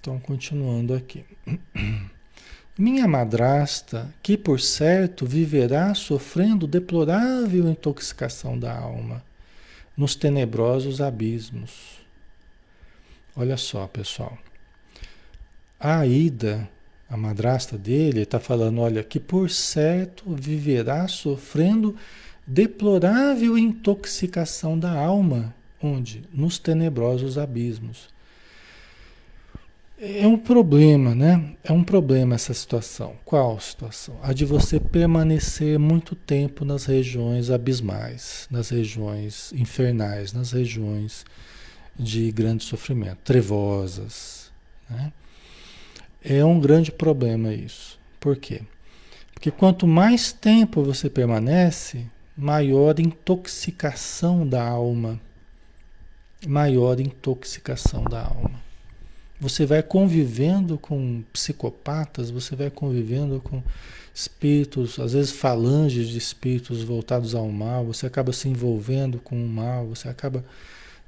[0.00, 1.22] Então, continuando aqui.
[2.78, 9.22] Minha madrasta, que por certo viverá sofrendo deplorável intoxicação da alma
[9.98, 11.98] nos tenebrosos abismos.
[13.36, 14.38] Olha só, pessoal.
[15.78, 16.70] A ida
[17.10, 21.96] a madrasta dele está falando, olha, que por certo viverá sofrendo
[22.46, 26.22] deplorável intoxicação da alma, onde?
[26.32, 28.10] Nos tenebrosos abismos.
[30.00, 31.56] É um problema, né?
[31.64, 33.16] É um problema essa situação.
[33.24, 34.16] Qual situação?
[34.22, 41.24] A de você permanecer muito tempo nas regiões abismais, nas regiões infernais, nas regiões
[41.98, 44.52] de grande sofrimento, trevosas,
[44.88, 45.12] né?
[46.22, 47.98] É um grande problema isso.
[48.20, 48.62] Por quê?
[49.34, 52.06] Porque quanto mais tempo você permanece,
[52.36, 55.20] maior intoxicação da alma.
[56.46, 58.67] Maior intoxicação da alma.
[59.40, 63.62] Você vai convivendo com psicopatas, você vai convivendo com
[64.12, 69.48] espíritos, às vezes falanges de espíritos voltados ao mal, você acaba se envolvendo com o
[69.48, 70.44] mal, você acaba.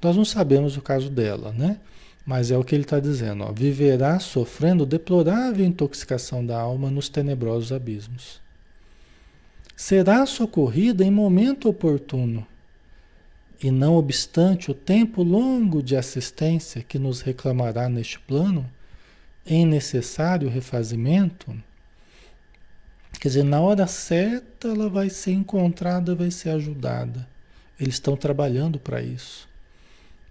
[0.00, 1.78] Nós não sabemos o caso dela, né?
[2.24, 7.08] Mas é o que ele está dizendo, ó, viverá sofrendo deplorável intoxicação da alma nos
[7.08, 8.40] tenebrosos abismos.
[9.74, 12.46] Será socorrida em momento oportuno,
[13.62, 18.70] e não obstante o tempo longo de assistência que nos reclamará neste plano,
[19.46, 21.54] em necessário refazimento,
[23.20, 27.28] quer dizer, na hora certa ela vai ser encontrada, vai ser ajudada.
[27.78, 29.48] Eles estão trabalhando para isso.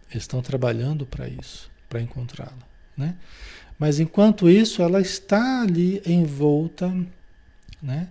[0.10, 3.16] Eles estão trabalhando para isso para encontrá-la, né?
[3.78, 6.94] Mas enquanto isso, ela está ali envolta,
[7.82, 8.10] né?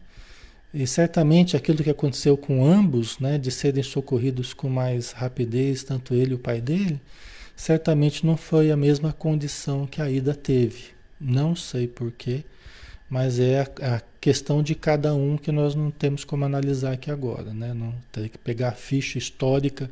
[0.72, 6.14] E certamente aquilo que aconteceu com ambos, né, de serem socorridos com mais rapidez, tanto
[6.14, 7.00] ele e o pai dele,
[7.56, 10.90] certamente não foi a mesma condição que a Ida teve.
[11.20, 12.44] Não sei porquê,
[13.08, 17.10] mas é a, a, questão de cada um que nós não temos como analisar aqui
[17.10, 17.72] agora, né?
[17.72, 19.90] Não tem que pegar a ficha histórica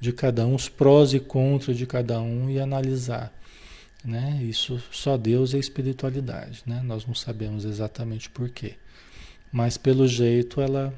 [0.00, 3.32] de cada um, os prós e contras de cada um e analisar.
[4.04, 4.40] Né?
[4.42, 6.80] Isso só Deus é espiritualidade, né?
[6.84, 8.74] Nós não sabemos exatamente porquê.
[9.52, 10.94] Mas pelo jeito ela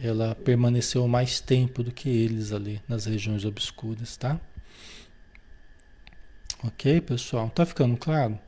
[0.00, 4.40] ela permaneceu mais tempo do que eles ali nas regiões obscuras, tá?
[6.64, 7.50] Ok, pessoal?
[7.50, 8.38] Tá ficando claro?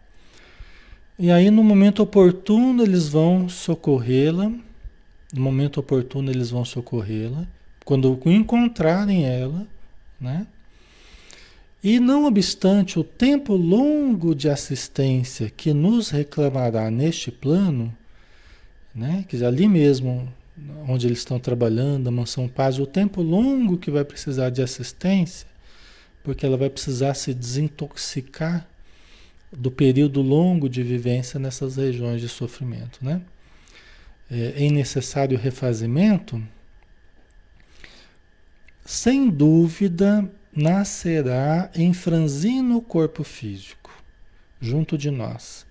[1.19, 4.49] E aí, no momento oportuno, eles vão socorrê-la.
[5.33, 7.47] No momento oportuno, eles vão socorrê-la.
[7.85, 9.67] Quando encontrarem ela,
[10.21, 10.47] né?
[11.83, 17.95] E não obstante o tempo longo de assistência que nos reclamará neste plano,
[18.95, 19.25] né?
[19.29, 20.33] Que ali mesmo,
[20.89, 25.47] onde eles estão trabalhando, a mansão paz, o tempo longo que vai precisar de assistência,
[26.23, 28.67] porque ela vai precisar se desintoxicar
[29.53, 33.21] do período longo de vivência nessas regiões de sofrimento, né?
[34.31, 36.43] É, em necessário refazimento,
[38.85, 43.91] sem dúvida nascerá em franzino corpo físico,
[44.61, 45.67] junto de nós,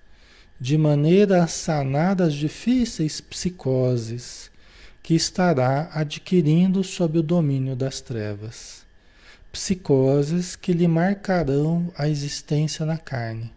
[0.64, 4.50] de maneira a sanar as difíceis psicoses
[5.04, 8.86] que estará adquirindo sob o domínio das trevas.
[9.52, 13.52] Psicoses que lhe marcarão a existência na carne,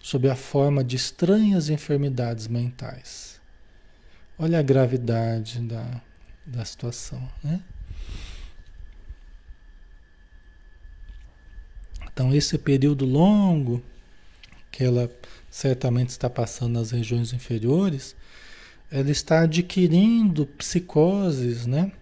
[0.00, 3.38] sob a forma de estranhas enfermidades mentais.
[4.38, 6.00] Olha a gravidade da,
[6.46, 7.60] da situação, né?
[12.10, 13.82] Então, esse período longo
[14.72, 15.08] que ela
[15.54, 18.16] certamente está passando nas regiões inferiores,
[18.90, 21.92] ela está adquirindo psicoses, né?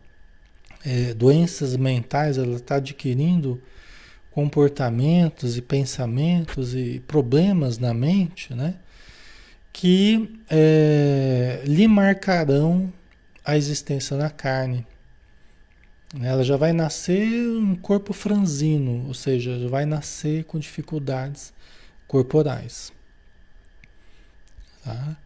[0.82, 3.62] É, doenças mentais, ela está adquirindo
[4.30, 8.76] comportamentos e pensamentos e problemas na mente, né?
[9.70, 12.90] Que é, lhe marcarão
[13.44, 14.86] a existência na carne.
[16.22, 21.53] Ela já vai nascer um corpo franzino, ou seja, já vai nascer com dificuldades
[22.09, 22.90] corporais.
[24.85, 25.16] Tá?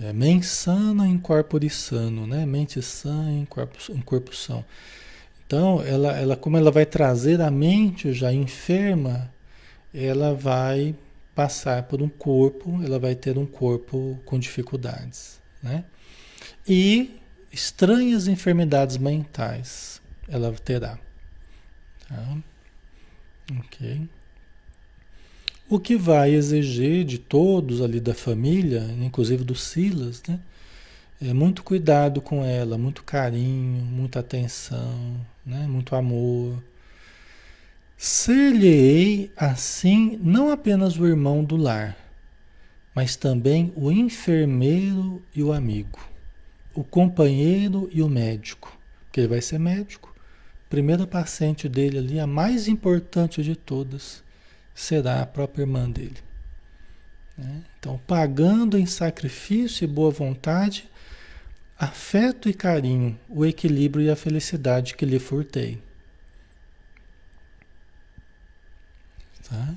[0.00, 2.44] É, mensana in corpore sano, né?
[2.44, 4.64] Mente sã em corpo, em corpo são.
[5.46, 9.32] Então, ela, ela, como ela vai trazer a mente já enferma,
[9.94, 10.94] ela vai
[11.34, 15.84] passar por um corpo, ela vai ter um corpo com dificuldades, né?
[16.68, 17.20] E
[17.52, 20.98] estranhas enfermidades mentais ela terá.
[22.08, 22.36] Tá?
[23.60, 24.08] Ok.
[25.68, 30.38] O que vai exigir de todos ali da família, inclusive do Silas, né?
[31.20, 35.66] É muito cuidado com ela, muito carinho, muita atenção, né?
[35.66, 36.62] muito amor.
[37.96, 41.96] Ser-lhe-ei assim não apenas o irmão do lar,
[42.94, 45.98] mas também o enfermeiro e o amigo,
[46.74, 50.14] o companheiro e o médico, porque ele vai ser médico,
[50.68, 54.22] primeira paciente dele ali, a mais importante de todas,
[54.76, 56.18] será a própria irmã dele.
[57.36, 57.62] Né?
[57.78, 60.88] Então, pagando em sacrifício e boa vontade,
[61.78, 65.82] afeto e carinho, o equilíbrio e a felicidade que lhe furtei.
[69.48, 69.74] Tá?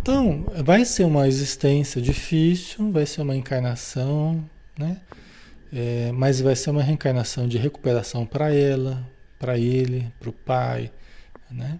[0.00, 5.00] Então, vai ser uma existência difícil, vai ser uma encarnação, né?
[5.72, 9.06] É, mas vai ser uma reencarnação de recuperação para ela,
[9.38, 10.92] para ele, para o pai,
[11.50, 11.78] né?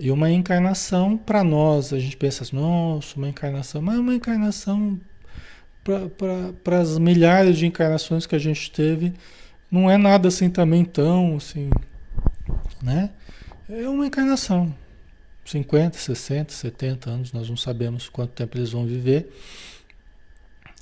[0.00, 4.14] E uma encarnação para nós, a gente pensa assim, nossa, uma encarnação, mas é uma
[4.14, 4.98] encarnação
[6.64, 9.12] para as milhares de encarnações que a gente teve,
[9.70, 11.68] não é nada assim também tão assim,
[12.82, 13.10] né?
[13.68, 14.74] É uma encarnação.
[15.44, 19.30] 50, 60, 70 anos, nós não sabemos quanto tempo eles vão viver.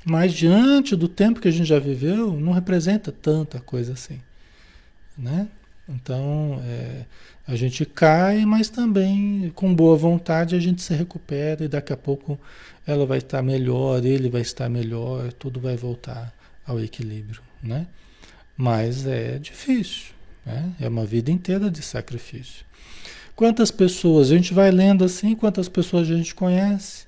[0.05, 4.21] Mas diante do tempo que a gente já viveu, não representa tanta coisa assim,
[5.17, 5.49] né?
[5.89, 7.05] Então, é,
[7.49, 11.97] a gente cai, mas também com boa vontade a gente se recupera e daqui a
[11.97, 12.39] pouco
[12.87, 16.31] ela vai estar melhor, ele vai estar melhor, tudo vai voltar
[16.67, 17.87] ao equilíbrio, né?
[18.55, 20.13] Mas é difícil,
[20.45, 20.75] né?
[20.79, 22.67] É uma vida inteira de sacrifício.
[23.35, 27.07] Quantas pessoas, a gente vai lendo assim, quantas pessoas a gente conhece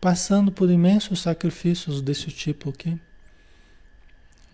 [0.00, 2.98] passando por imensos sacrifícios desse tipo aqui,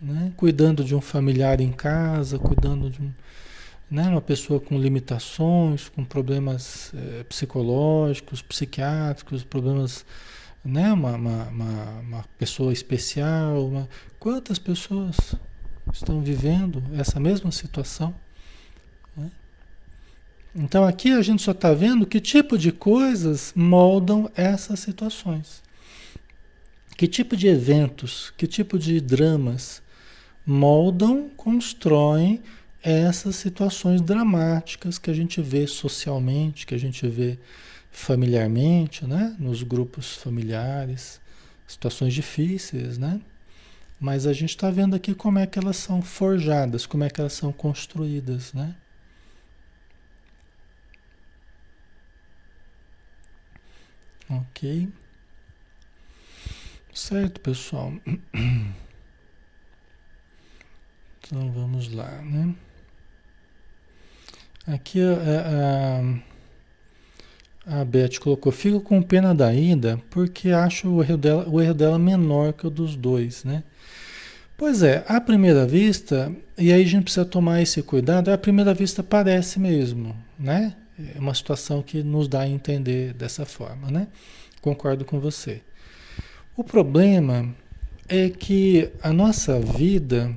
[0.02, 0.32] né?
[0.36, 3.12] Cuidando de um familiar em casa, cuidando de um
[3.90, 4.08] né?
[4.08, 10.04] uma pessoa com limitações, com problemas é, psicológicos, psiquiátricos, problemas,
[10.64, 10.92] né?
[10.92, 13.66] uma, uma, uma, uma pessoa especial.
[13.66, 13.88] Uma...
[14.18, 15.34] Quantas pessoas
[15.92, 18.14] estão vivendo essa mesma situação?
[19.16, 19.30] Né?
[20.54, 25.62] Então aqui a gente só está vendo que tipo de coisas moldam essas situações.
[26.96, 29.82] Que tipo de eventos, que tipo de dramas
[30.46, 32.40] moldam, constroem
[32.84, 37.38] essas situações dramáticas que a gente vê socialmente, que a gente vê
[37.90, 39.34] familiarmente, né?
[39.38, 41.20] Nos grupos familiares,
[41.66, 43.20] situações difíceis, né?
[43.98, 47.20] Mas a gente está vendo aqui como é que elas são forjadas, como é que
[47.20, 48.74] elas são construídas, né?
[54.28, 54.88] Ok.
[56.92, 57.92] Certo, pessoal.
[61.26, 62.54] Então vamos lá, né?
[64.66, 66.20] Aqui a,
[67.66, 71.60] a, a Beth colocou, fico com pena da Ida porque acho o erro, dela, o
[71.60, 73.62] erro dela menor que o dos dois, né?
[74.56, 78.72] Pois é, à primeira vista, e aí a gente precisa tomar esse cuidado, à primeira
[78.72, 80.74] vista parece mesmo, né?
[81.14, 84.06] É uma situação que nos dá a entender dessa forma, né?
[84.60, 85.60] Concordo com você.
[86.56, 87.54] O problema
[88.08, 90.32] é que a nossa vida,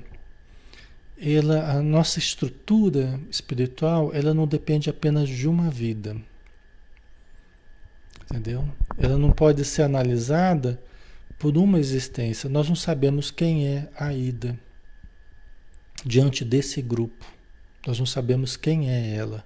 [1.19, 6.15] ela, a nossa estrutura espiritual, ela não depende apenas de uma vida.
[8.29, 8.67] Entendeu?
[8.97, 10.81] Ela não pode ser analisada
[11.39, 12.49] por uma existência.
[12.49, 14.59] Nós não sabemos quem é a Ida
[16.05, 17.25] diante desse grupo.
[17.85, 19.45] Nós não sabemos quem é ela.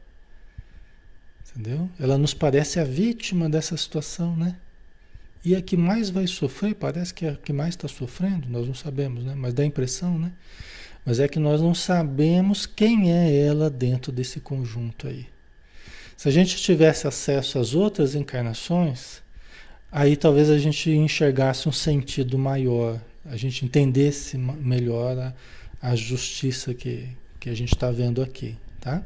[1.49, 1.89] Entendeu?
[1.99, 4.57] Ela nos parece a vítima dessa situação, né?
[5.43, 8.67] E a que mais vai sofrer, parece que é a que mais está sofrendo, nós
[8.67, 9.34] não sabemos, né?
[9.36, 10.32] Mas dá a impressão, né?
[11.06, 15.28] Mas é que nós não sabemos quem é ela dentro desse conjunto aí.
[16.16, 19.22] Se a gente tivesse acesso às outras encarnações,
[19.91, 25.34] aí talvez a gente enxergasse um sentido maior, a gente entendesse melhor a,
[25.82, 29.04] a justiça que, que a gente está vendo aqui, tá?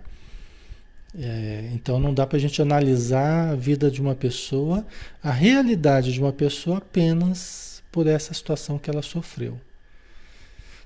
[1.18, 4.86] É, então não dá para a gente analisar a vida de uma pessoa,
[5.24, 9.58] a realidade de uma pessoa apenas por essa situação que ela sofreu.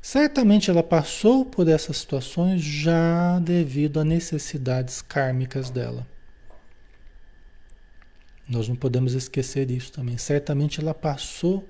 [0.02, 6.08] Certamente ela passou por essas situações já devido a necessidades kármicas dela.
[8.48, 10.18] Nós não podemos esquecer isso também.
[10.18, 11.68] Certamente ela passou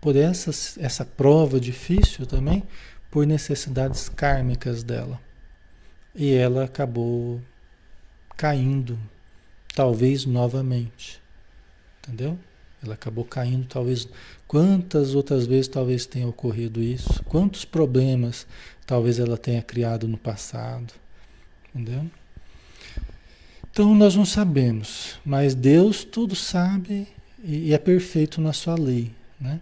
[0.00, 2.62] por essas, essa prova difícil também
[3.10, 5.18] por necessidades kármicas dela.
[6.14, 7.40] E ela acabou
[8.36, 8.98] caindo,
[9.74, 11.22] talvez novamente.
[12.02, 12.38] Entendeu?
[12.84, 14.08] Ela acabou caindo, talvez.
[14.46, 17.22] Quantas outras vezes talvez tenha ocorrido isso?
[17.24, 18.46] Quantos problemas
[18.86, 20.92] talvez ela tenha criado no passado?
[21.74, 22.04] Entendeu?
[23.70, 27.08] Então nós não sabemos, mas Deus tudo sabe
[27.42, 29.10] e, e é perfeito na sua lei,
[29.40, 29.60] né?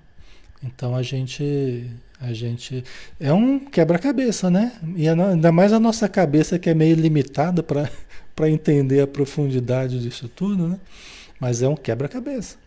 [0.63, 2.85] Então a gente a gente
[3.19, 4.73] é um quebra-cabeça, né?
[4.95, 7.89] E ainda mais a nossa cabeça que é meio limitada para
[8.49, 10.79] entender a profundidade disso tudo, né?
[11.41, 12.62] Mas é um quebra-cabeça.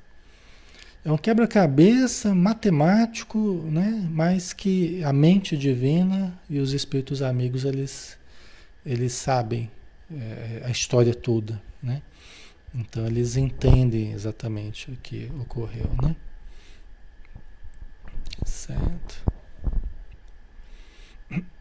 [1.06, 3.38] É um quebra-cabeça matemático,
[3.70, 4.10] né?
[4.10, 8.18] Mas que a mente divina e os espíritos amigos eles
[8.84, 9.70] eles sabem
[10.12, 12.02] é, a história toda, né?
[12.74, 16.16] Então eles entendem exatamente o que ocorreu, né?
[18.44, 19.24] Certo.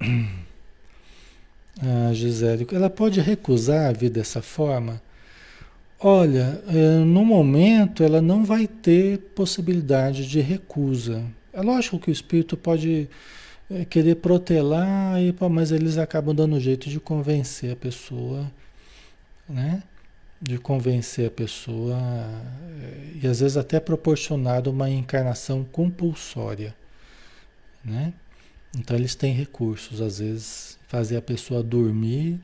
[1.83, 5.03] Ah, Gisele, ela pode recusar a vida dessa forma?
[5.99, 11.25] Olha, é, no momento ela não vai ter possibilidade de recusa.
[11.53, 13.09] É lógico que o espírito pode
[13.71, 15.17] é, querer protelar,
[15.51, 18.51] mas eles acabam dando jeito de convencer a pessoa,
[19.49, 19.83] né?
[20.43, 26.75] De convencer a pessoa é, e às vezes até proporcionar uma encarnação compulsória,
[27.85, 28.13] né?
[28.77, 32.41] Então eles têm recursos, às vezes fazer a pessoa dormir.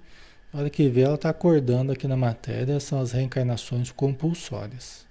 [0.52, 5.06] A hora que vê, ela está acordando aqui na matéria, são as reencarnações compulsórias.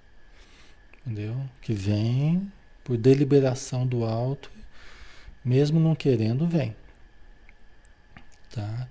[1.00, 1.34] Entendeu?
[1.62, 2.52] Que vem
[2.84, 4.50] por deliberação do alto,
[5.42, 6.76] mesmo não querendo, vem.
[8.54, 8.86] Tá?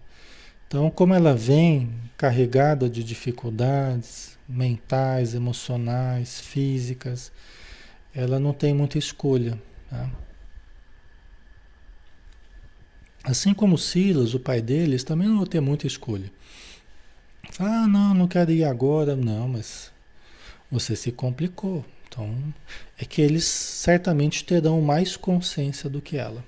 [0.68, 7.32] Então, como ela vem carregada de dificuldades mentais, emocionais, físicas,
[8.14, 9.62] ela não tem muita escolha.
[9.90, 10.10] Tá?
[13.24, 16.32] Assim como Silas, o pai deles, também não vão ter muita escolha.
[17.60, 19.16] Ah, não, não quero ir agora.
[19.16, 19.92] Não, mas
[20.72, 21.86] você se complicou.
[22.08, 22.36] Então,
[22.98, 26.44] é que eles certamente terão mais consciência do que ela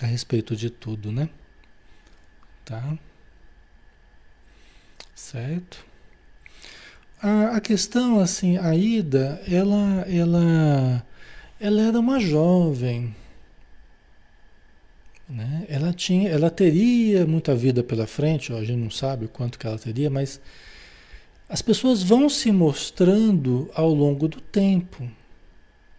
[0.00, 1.28] a respeito de tudo, né?
[2.64, 2.98] Tá?
[5.14, 5.84] Certo?
[7.20, 11.06] A, a questão, assim, a Ida, ela, ela,
[11.58, 13.14] ela era uma jovem,
[15.28, 15.64] né?
[15.68, 19.58] Ela, tinha, ela teria muita vida pela frente, ó, a gente não sabe o quanto
[19.58, 20.40] que ela teria, mas
[21.48, 25.08] as pessoas vão se mostrando ao longo do tempo.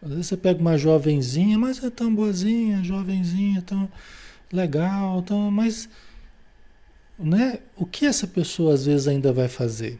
[0.01, 3.89] Às vezes você pega uma jovenzinha, mas é tão boazinha, jovenzinha, tão
[4.51, 5.89] legal, tão, mas
[7.17, 9.99] né, o que essa pessoa às vezes ainda vai fazer?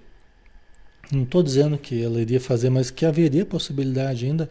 [1.11, 4.49] Não estou dizendo que ela iria fazer, mas que haveria possibilidade ainda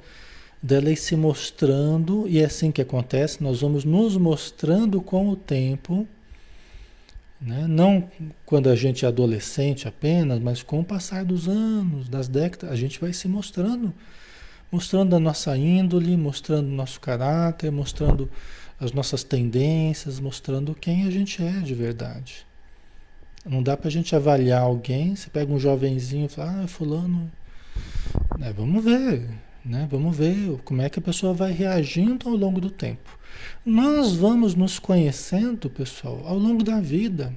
[0.62, 5.36] dela ir se mostrando, e é assim que acontece, nós vamos nos mostrando com o
[5.36, 6.06] tempo,
[7.40, 7.66] Né?
[7.68, 8.08] Não
[8.44, 12.76] quando a gente é adolescente apenas, mas com o passar dos anos, das décadas, a
[12.76, 13.92] gente vai se mostrando,
[14.72, 18.30] mostrando a nossa índole, mostrando o nosso caráter, mostrando
[18.80, 22.46] as nossas tendências, mostrando quem a gente é de verdade.
[23.44, 27.30] Não dá para a gente avaliar alguém, você pega um jovenzinho e fala, ah, fulano.
[28.38, 29.28] Né, vamos ver,
[29.66, 29.86] né?
[29.90, 33.18] Vamos ver como é que a pessoa vai reagindo ao longo do tempo.
[33.64, 37.36] Nós vamos nos conhecendo, pessoal, ao longo da vida.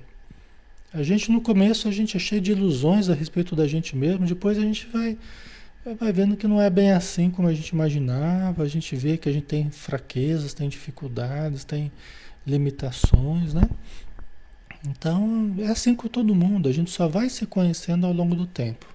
[0.94, 4.26] A gente no começo a gente é cheio de ilusões a respeito da gente mesmo,
[4.26, 5.18] depois a gente vai
[6.00, 9.30] vai vendo que não é bem assim como a gente imaginava, a gente vê que
[9.30, 11.92] a gente tem fraquezas, tem dificuldades, tem
[12.46, 13.64] limitações, né?
[14.88, 18.46] Então, é assim com todo mundo, a gente só vai se conhecendo ao longo do
[18.46, 18.86] tempo.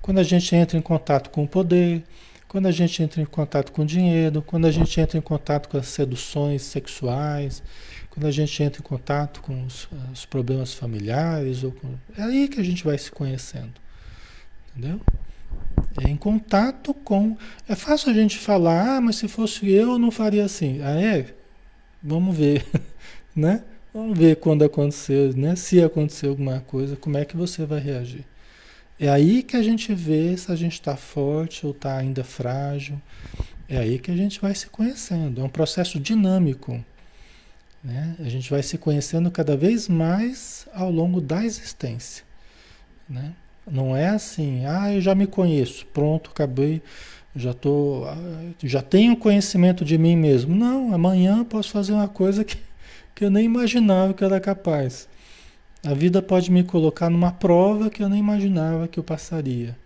[0.00, 2.02] Quando a gente entra em contato com o poder,
[2.52, 5.78] quando a gente entra em contato com dinheiro, quando a gente entra em contato com
[5.78, 7.62] as seduções sexuais,
[8.10, 12.48] quando a gente entra em contato com os, os problemas familiares, ou com, é aí
[12.48, 13.72] que a gente vai se conhecendo.
[14.68, 15.00] Entendeu?
[16.04, 17.38] É em contato com.
[17.66, 20.82] É fácil a gente falar, ah, mas se fosse eu, não faria assim.
[20.82, 21.34] Ah, é?
[22.02, 22.66] Vamos ver,
[23.34, 23.64] né?
[23.94, 25.56] Vamos ver quando acontecer, né?
[25.56, 28.26] Se acontecer alguma coisa, como é que você vai reagir?
[29.02, 33.02] É aí que a gente vê se a gente está forte ou está ainda frágil.
[33.68, 35.40] É aí que a gente vai se conhecendo.
[35.40, 36.80] É um processo dinâmico.
[37.82, 38.14] Né?
[38.20, 42.22] A gente vai se conhecendo cada vez mais ao longo da existência.
[43.08, 43.32] Né?
[43.68, 46.80] Não é assim, ah, eu já me conheço, pronto, acabei,
[47.34, 48.04] já tô,
[48.62, 50.54] já tenho conhecimento de mim mesmo.
[50.54, 52.56] Não, amanhã posso fazer uma coisa que,
[53.16, 55.08] que eu nem imaginava que era capaz.
[55.84, 59.76] A vida pode me colocar numa prova que eu nem imaginava que eu passaria.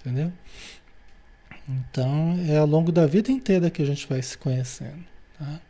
[0.00, 0.32] Entendeu?
[1.68, 5.04] Então, é ao longo da vida inteira que a gente vai se conhecendo.
[5.38, 5.60] Tá?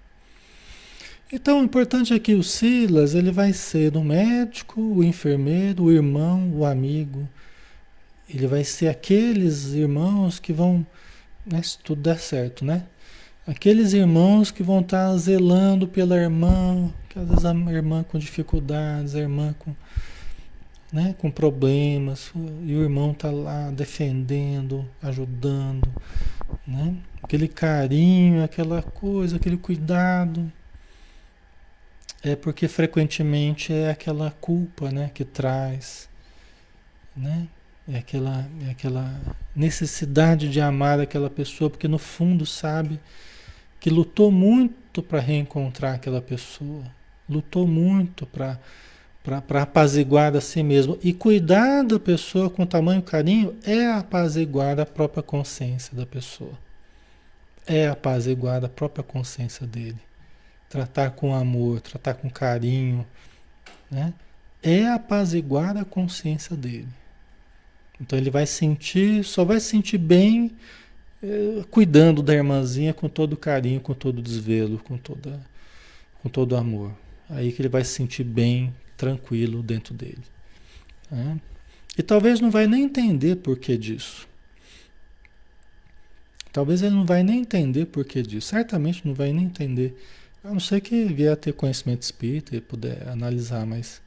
[1.33, 5.93] Então, o importante é que o Silas ele vai ser o médico, o enfermeiro, o
[5.93, 7.29] irmão, o amigo.
[8.29, 10.87] Ele vai ser aqueles irmãos que vão,
[11.45, 12.85] né, se tudo der certo, né?
[13.47, 19.15] Aqueles irmãos que vão estar zelando pela irmã, que às vezes a irmã com dificuldades,
[19.15, 19.77] a irmã com,
[20.91, 22.33] né, com problemas,
[22.65, 25.87] e o irmão está lá defendendo, ajudando,
[26.67, 26.97] né?
[27.23, 30.51] Aquele carinho, aquela coisa, aquele cuidado.
[32.23, 36.09] É porque frequentemente é aquela culpa, né, que traz,
[37.15, 37.47] né?
[37.87, 39.21] É aquela, é aquela
[39.55, 42.99] necessidade de amar aquela pessoa, porque no fundo sabe
[43.79, 46.85] que lutou muito para reencontrar aquela pessoa,
[47.33, 48.59] lutou muito para
[49.23, 50.99] para apaziguar a si mesmo.
[51.03, 56.53] E cuidar da pessoa com tamanho carinho é apaziguar a própria consciência da pessoa.
[57.67, 59.99] É apaziguar a própria consciência dele.
[60.69, 63.07] Tratar com amor, tratar com carinho,
[63.91, 64.13] né?
[64.63, 66.89] É apaziguar a consciência dele.
[68.01, 70.51] Então ele vai sentir, só vai sentir bem
[71.23, 75.39] é, cuidando da irmãzinha com todo carinho, com todo desvelo, com, toda,
[76.21, 76.93] com todo amor.
[77.33, 80.23] Aí que ele vai se sentir bem, tranquilo dentro dele.
[81.11, 81.41] Né?
[81.97, 84.29] E talvez não vai nem entender por que disso.
[86.53, 88.49] Talvez ele não vai nem entender por que disso.
[88.49, 89.97] Certamente não vai nem entender.
[90.45, 94.03] A não ser que vier a ter conhecimento espírita e puder analisar, mas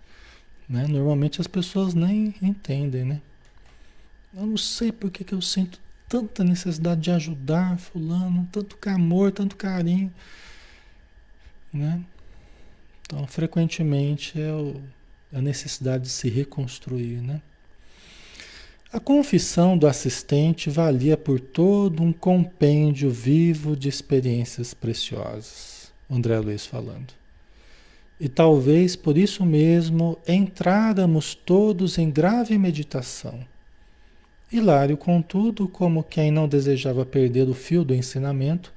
[0.69, 3.21] né, normalmente as pessoas nem entendem, né?
[4.35, 9.31] Eu não sei por que, que eu sinto tanta necessidade de ajudar fulano, tanto amor,
[9.31, 10.13] tanto carinho,
[11.73, 12.03] né?
[13.05, 14.81] Então, frequentemente é o,
[15.33, 17.41] a necessidade de se reconstruir, né?
[18.91, 25.91] A confissão do assistente valia por todo um compêndio vivo de experiências preciosas.
[26.09, 27.13] André Luiz falando.
[28.19, 33.45] E talvez por isso mesmo entráramos todos em grave meditação
[34.51, 38.71] Hilário, contudo, como quem não desejava perder o fio do ensinamento,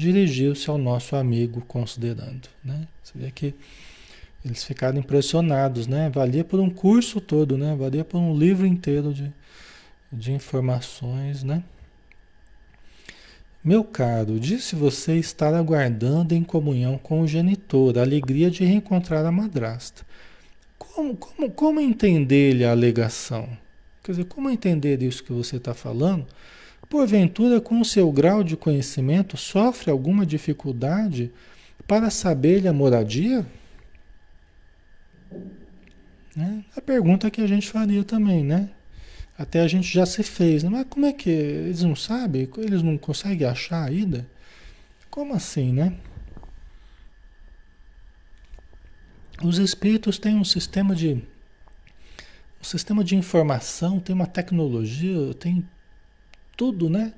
[0.00, 2.48] dirigiu-se ao nosso amigo considerando.
[2.64, 2.88] Né?
[3.02, 3.54] Você vê que
[4.44, 6.08] eles ficaram impressionados, né?
[6.08, 7.76] Valia por um curso todo, né?
[7.76, 9.30] Valia por um livro inteiro de,
[10.10, 11.62] de informações, né?
[13.62, 19.26] Meu caro, disse você estar aguardando em comunhão com o genitor a alegria de reencontrar
[19.26, 20.02] a madrasta.
[20.78, 23.46] Como, como, como entender-lhe a alegação?
[24.02, 26.26] Quer dizer, como entender isso que você está falando?
[26.90, 31.30] Porventura, com o seu grau de conhecimento, sofre alguma dificuldade
[31.86, 33.46] para saber-lhe a moradia?
[36.34, 36.64] Né?
[36.76, 38.70] A pergunta que a gente faria também, né?
[39.38, 40.68] Até a gente já se fez, né?
[40.68, 42.48] mas como é que eles não sabem?
[42.58, 44.26] Eles não conseguem achar a ida?
[45.08, 45.96] Como assim, né?
[49.44, 51.22] Os espíritos têm um sistema de
[52.60, 55.64] um sistema de informação, tem uma tecnologia, tem
[56.56, 57.12] tudo, né?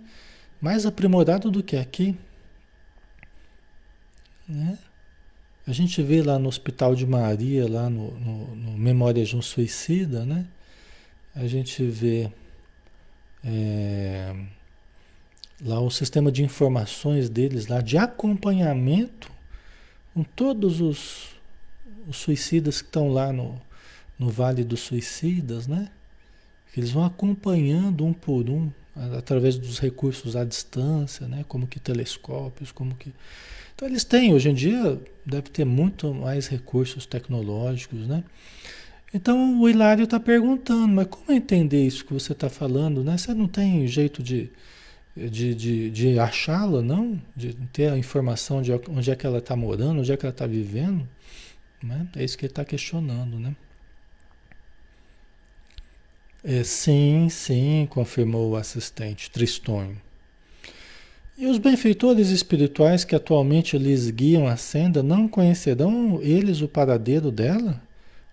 [0.61, 2.17] Mais aprimorado do que aqui.
[4.49, 4.79] Né?
[5.67, 9.43] A gente vê lá no Hospital de Maria, lá no, no, no Memórias de um
[9.43, 10.47] Suicida, né?
[11.35, 12.31] A gente vê
[13.45, 14.35] é,
[15.61, 19.31] lá o sistema de informações deles, lá de acompanhamento
[20.13, 21.31] com todos os,
[22.07, 23.61] os suicidas que estão lá no,
[24.19, 25.91] no Vale dos Suicidas, né?
[26.77, 28.71] Eles vão acompanhando um por um,
[29.17, 31.45] através dos recursos à distância, né?
[31.49, 33.13] Como que telescópios, como que...
[33.75, 38.23] Então eles têm, hoje em dia, deve ter muito mais recursos tecnológicos, né?
[39.15, 43.17] Então o Hilário está perguntando, mas como entender isso que você está falando, né?
[43.17, 44.51] Você não tem jeito de,
[45.17, 47.21] de, de, de achá-la, não?
[47.37, 50.33] De ter a informação de onde é que ela está morando, onde é que ela
[50.33, 51.07] está vivendo?
[51.83, 52.07] Né?
[52.17, 53.55] É isso que ele está questionando, né?
[56.45, 59.97] É, sim, sim, confirmou o assistente Tristonho.
[61.39, 67.31] E os benfeitores espirituais que atualmente lhes guiam a senda não conhecerão eles o paradeiro
[67.31, 67.81] dela,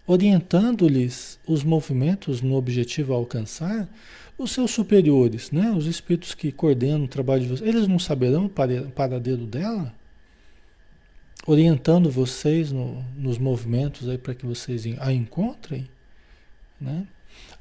[0.07, 3.87] orientando-lhes os movimentos no objetivo a alcançar?
[4.39, 5.69] Os seus superiores, né?
[5.71, 9.93] os espíritos que coordenam o trabalho de vocês, eles não saberão o paradeiro dela?
[11.45, 15.87] Orientando vocês no, nos movimentos aí para que vocês a encontrem?
[16.81, 17.05] Né?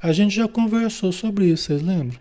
[0.01, 2.19] A gente já conversou sobre isso, vocês lembram?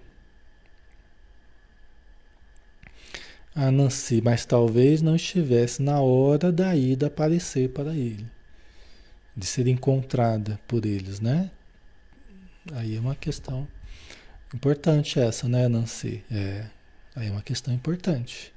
[3.54, 8.26] A Nancy, mas talvez não estivesse na hora da ida aparecer para ele,
[9.36, 11.52] de ser encontrada por eles, né?
[12.74, 13.68] Aí é uma questão
[14.54, 16.24] importante essa, né, Nancy?
[16.32, 16.66] É,
[17.16, 18.52] aí é uma questão importante.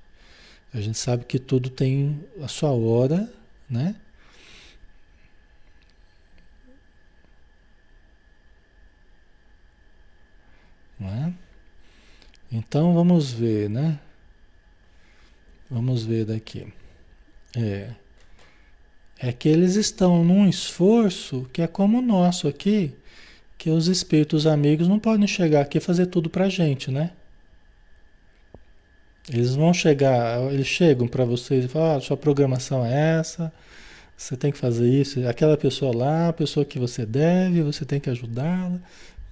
[0.73, 3.31] A gente sabe que tudo tem a sua hora,
[3.69, 3.97] né?
[11.01, 11.33] Né?
[12.53, 13.99] Então vamos ver, né?
[15.71, 16.71] Vamos ver daqui.
[17.57, 17.91] É,
[19.19, 22.95] é que eles estão num esforço que é como o nosso aqui,
[23.57, 27.13] que os espíritos amigos não podem chegar aqui e fazer tudo pra gente, né?
[29.29, 33.53] Eles vão chegar, eles chegam para vocês e falam, ah, sua programação é essa,
[34.17, 38.01] você tem que fazer isso, aquela pessoa lá, a pessoa que você deve, você tem
[38.01, 38.81] que ajudá-la.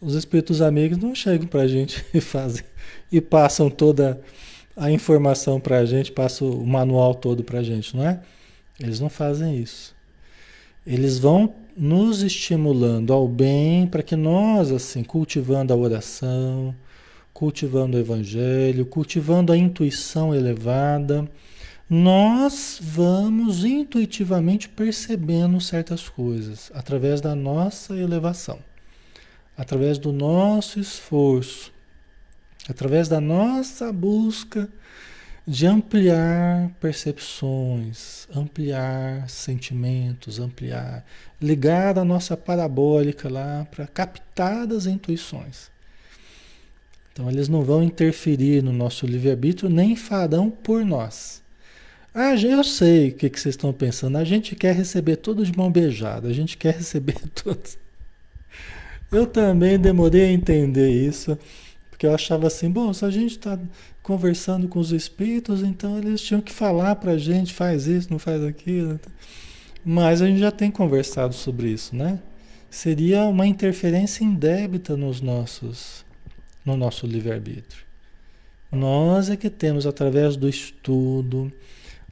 [0.00, 2.62] Os espíritos amigos não chegam para a gente e fazem
[3.10, 4.20] e passam toda
[4.76, 8.20] a informação para a gente, passam o manual todo para a gente, não é?
[8.78, 9.96] Eles não fazem isso.
[10.86, 16.72] Eles vão nos estimulando ao bem para que nós, assim, cultivando a oração,
[17.34, 21.28] cultivando o evangelho, cultivando a intuição elevada,
[21.90, 28.60] nós vamos intuitivamente percebendo certas coisas através da nossa elevação
[29.58, 31.72] através do nosso esforço,
[32.68, 34.68] através da nossa busca
[35.44, 41.04] de ampliar percepções, ampliar sentimentos, ampliar,
[41.42, 45.70] ligar a nossa parabólica lá para captar as intuições.
[47.12, 51.42] Então eles não vão interferir no nosso livre-arbítrio nem farão por nós.
[52.14, 54.18] Ah, eu sei o que, que vocês estão pensando.
[54.18, 57.87] A gente quer receber tudo de mão beijada, a gente quer receber tudo.
[59.10, 61.38] Eu também demorei a entender isso,
[61.88, 63.58] porque eu achava assim, bom, se a gente está
[64.02, 68.18] conversando com os espíritos, então eles tinham que falar para a gente, faz isso, não
[68.18, 69.00] faz aquilo.
[69.84, 72.20] Mas a gente já tem conversado sobre isso, né?
[72.70, 76.04] Seria uma interferência indébita nos nossos,
[76.64, 77.82] no nosso livre-arbítrio.
[78.70, 81.50] Nós é que temos, através do estudo,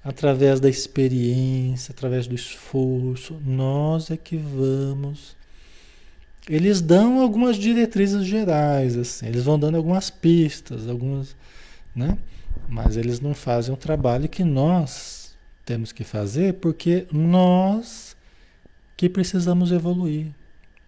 [0.03, 5.37] através da experiência, através do esforço, nós é que vamos
[6.49, 11.37] eles dão algumas diretrizes gerais, assim, eles vão dando algumas pistas, algumas,
[11.95, 12.17] né?
[12.69, 18.17] Mas eles não fazem o trabalho que nós temos que fazer, porque nós
[18.97, 20.29] que precisamos evoluir.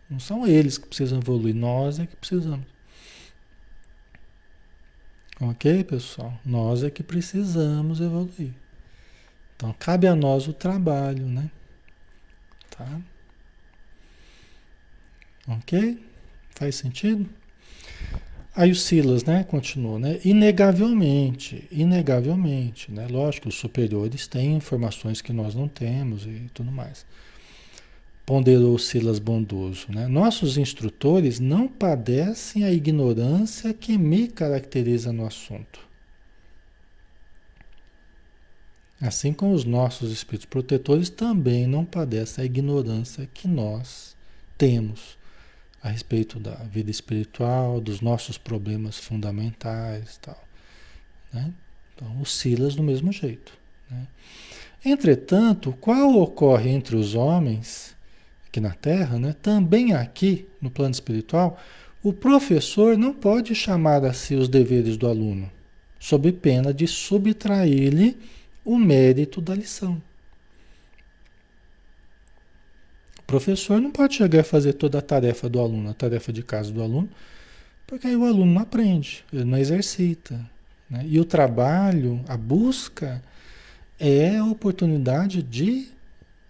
[0.08, 2.66] Não são eles que precisam evoluir, nós é que precisamos.
[5.40, 6.32] Ok, pessoal?
[6.44, 8.52] Nós é que precisamos evoluir.
[9.54, 11.50] Então, cabe a nós o trabalho, né?
[12.70, 13.00] Tá?
[15.48, 15.98] Ok?
[16.54, 17.28] Faz sentido?
[18.54, 20.18] Aí o Silas, né, continua, né?
[20.24, 23.06] Inegavelmente, inegavelmente, né?
[23.08, 27.06] Lógico, os superiores têm informações que nós não temos e tudo mais.
[28.26, 30.08] Ponderou Silas bondoso, né?
[30.08, 35.78] Nossos instrutores não padecem a ignorância que me caracteriza no assunto.
[39.00, 44.16] Assim como os nossos espíritos protetores também não padecem a ignorância que nós
[44.58, 45.17] temos
[45.82, 50.42] a respeito da vida espiritual, dos nossos problemas fundamentais tal.
[51.32, 51.52] Né?
[51.94, 53.52] Então, os Silas do mesmo jeito.
[53.90, 54.06] Né?
[54.84, 57.96] Entretanto, qual ocorre entre os homens,
[58.46, 59.34] aqui na Terra, né?
[59.42, 61.58] também aqui no plano espiritual,
[62.02, 65.50] o professor não pode chamar a si os deveres do aluno,
[65.98, 68.16] sob pena de subtrair-lhe
[68.64, 70.00] o mérito da lição.
[73.17, 76.42] O professor não pode chegar a fazer toda a tarefa do aluno, a tarefa de
[76.42, 77.10] casa do aluno,
[77.86, 80.34] porque aí o aluno não aprende, ele não exercita.
[80.88, 81.04] Né?
[81.06, 83.22] E o trabalho, a busca,
[84.00, 85.88] é a oportunidade de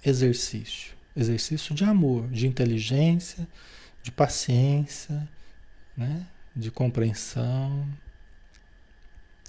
[0.07, 0.95] exercício.
[1.17, 3.47] Exercício de amor, de inteligência,
[4.01, 5.29] de paciência,
[5.97, 6.25] né?
[6.55, 7.85] de compreensão.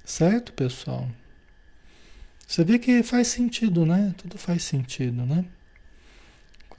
[0.04, 1.08] Certo, pessoal?
[2.48, 4.16] Você vê que faz sentido, né?
[4.18, 5.46] Tudo faz sentido, né?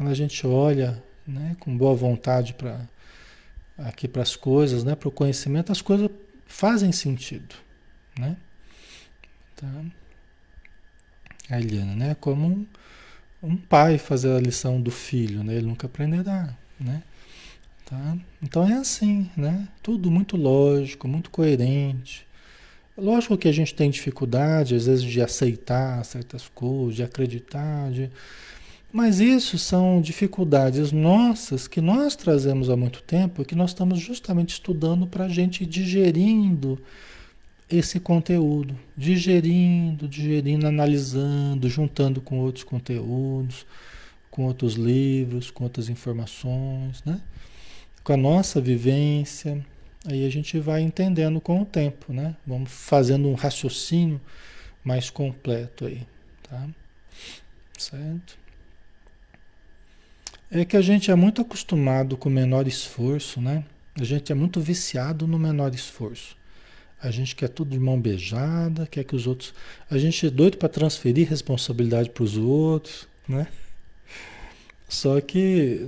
[0.00, 2.88] Quando a gente olha né, com boa vontade para
[3.76, 6.08] aqui para as coisas, né, para o conhecimento, as coisas
[6.46, 7.54] fazem sentido,
[8.18, 8.34] né?
[9.54, 9.84] Tá?
[11.50, 12.16] A Eliana, né?
[12.18, 12.66] Como um,
[13.42, 15.56] um pai fazer a lição do filho, né?
[15.56, 17.02] Ele nunca aprenderá, né?
[17.84, 18.16] Tá?
[18.42, 19.68] Então é assim, né?
[19.82, 22.26] Tudo muito lógico, muito coerente.
[22.96, 28.10] Lógico que a gente tem dificuldade, às vezes, de aceitar certas coisas, de acreditar, de...
[28.92, 34.50] mas isso são dificuldades nossas que nós trazemos há muito tempo, que nós estamos justamente
[34.50, 36.78] estudando para a gente digerindo
[37.68, 43.64] esse conteúdo, digerindo, digerindo, analisando, juntando com outros conteúdos,
[44.30, 47.20] com outros livros, com outras informações, né?
[48.02, 49.64] com a nossa vivência,
[50.06, 52.34] aí a gente vai entendendo com o tempo, né?
[52.46, 54.20] Vamos fazendo um raciocínio
[54.82, 56.06] mais completo aí,
[56.42, 56.66] tá?
[57.78, 58.38] Certo?
[60.52, 63.64] É que a gente é muito acostumado com o menor esforço, né?
[63.94, 66.36] A gente é muito viciado no menor esforço.
[67.00, 69.54] A gente quer tudo de mão beijada, quer que os outros.
[69.88, 73.46] A gente é doido para transferir responsabilidade para os outros, né?
[74.88, 75.86] Só que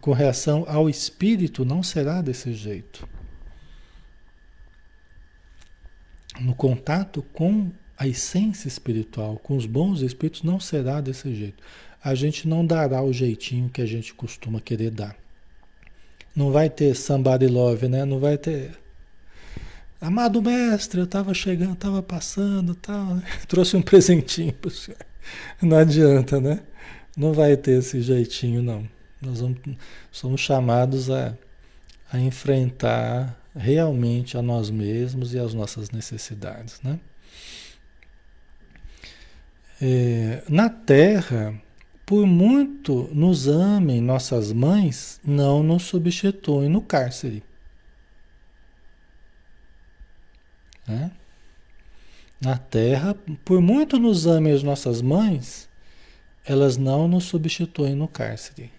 [0.00, 3.06] com relação ao espírito não será desse jeito.
[6.40, 11.60] No contato com a essência espiritual, com os bons espíritos, não será desse jeito.
[12.02, 15.16] A gente não dará o jeitinho que a gente costuma querer dar.
[16.34, 18.04] Não vai ter somebody love, né?
[18.04, 18.78] Não vai ter.
[20.00, 25.00] Amado mestre, eu estava chegando, estava passando, tal, trouxe um presentinho para o senhor.
[25.60, 26.60] Não adianta, né?
[27.16, 28.88] Não vai ter esse jeitinho, não.
[29.20, 29.58] Nós vamos,
[30.12, 31.36] somos chamados a,
[32.12, 37.00] a enfrentar realmente a nós mesmos e as nossas necessidades, né?
[39.82, 41.60] É, na Terra,
[42.08, 47.44] por muito nos amem nossas mães, não nos substituem no cárcere.
[50.86, 51.10] Né?
[52.40, 55.68] Na Terra, por muito nos amem as nossas mães,
[56.46, 58.72] elas não nos substituem no cárcere.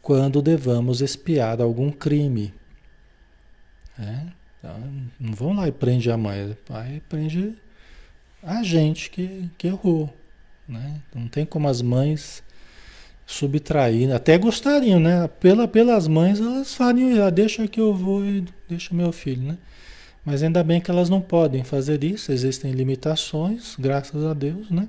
[0.00, 2.54] Quando devamos espiar algum crime.
[3.98, 4.26] É?
[4.58, 7.54] Então, não vão lá e prende a mãe, aí prende
[8.42, 10.23] a gente que, que errou.
[10.68, 11.00] Né?
[11.14, 12.42] Não tem como as mães
[13.26, 15.28] subtrair, até gostariam, né?
[15.40, 19.58] Pela, pelas mães elas fariam, ah, deixa que eu vou e deixa meu filho, né?
[20.24, 24.88] Mas ainda bem que elas não podem fazer isso, existem limitações, graças a Deus, né?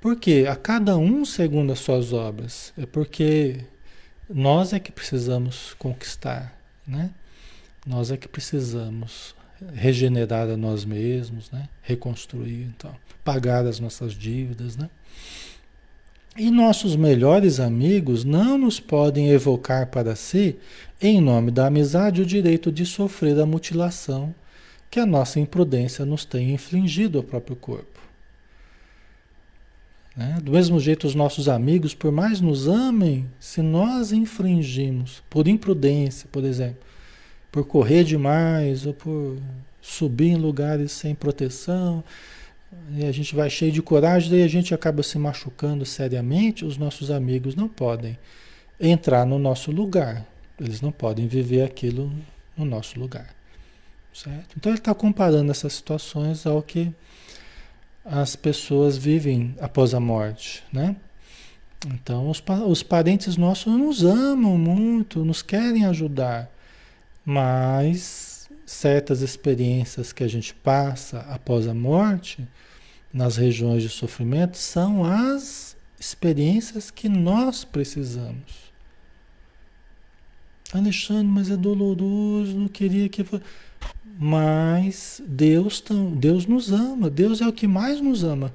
[0.00, 2.72] Porque a cada um segundo as suas obras.
[2.78, 3.60] É porque
[4.28, 6.56] nós é que precisamos conquistar,
[6.86, 7.10] né?
[7.86, 9.34] Nós é que precisamos
[9.74, 11.68] regenerar a nós mesmos, né?
[11.82, 12.94] Reconstruir, então,
[13.24, 14.88] pagar as nossas dívidas, né?
[16.36, 20.56] E nossos melhores amigos não nos podem evocar para si,
[21.00, 24.32] em nome da amizade, o direito de sofrer a mutilação
[24.90, 28.00] que a nossa imprudência nos tem infligido ao próprio corpo.
[30.16, 30.38] Né?
[30.42, 36.28] Do mesmo jeito, os nossos amigos, por mais nos amem, se nós infringimos, por imprudência,
[36.32, 36.82] por exemplo,
[37.50, 39.38] por correr demais ou por
[39.80, 42.04] subir em lugares sem proteção,
[42.96, 46.76] e a gente vai cheio de coragem, daí a gente acaba se machucando seriamente, os
[46.76, 48.18] nossos amigos não podem
[48.78, 50.26] entrar no nosso lugar.
[50.60, 52.12] Eles não podem viver aquilo
[52.56, 53.28] no nosso lugar.
[54.12, 54.54] Certo?
[54.56, 56.92] Então ele está comparando essas situações ao que
[58.04, 60.96] as pessoas vivem após a morte, né?
[61.86, 66.50] Então, os, os parentes nossos nos amam muito, nos querem ajudar,
[67.30, 72.48] mas certas experiências que a gente passa após a morte
[73.12, 78.72] nas regiões de sofrimento são as experiências que nós precisamos.
[80.72, 83.22] Alexandre, mas é doloroso, não queria que.
[84.18, 85.84] Mas Deus,
[86.16, 88.54] Deus nos ama, Deus é o que mais nos ama.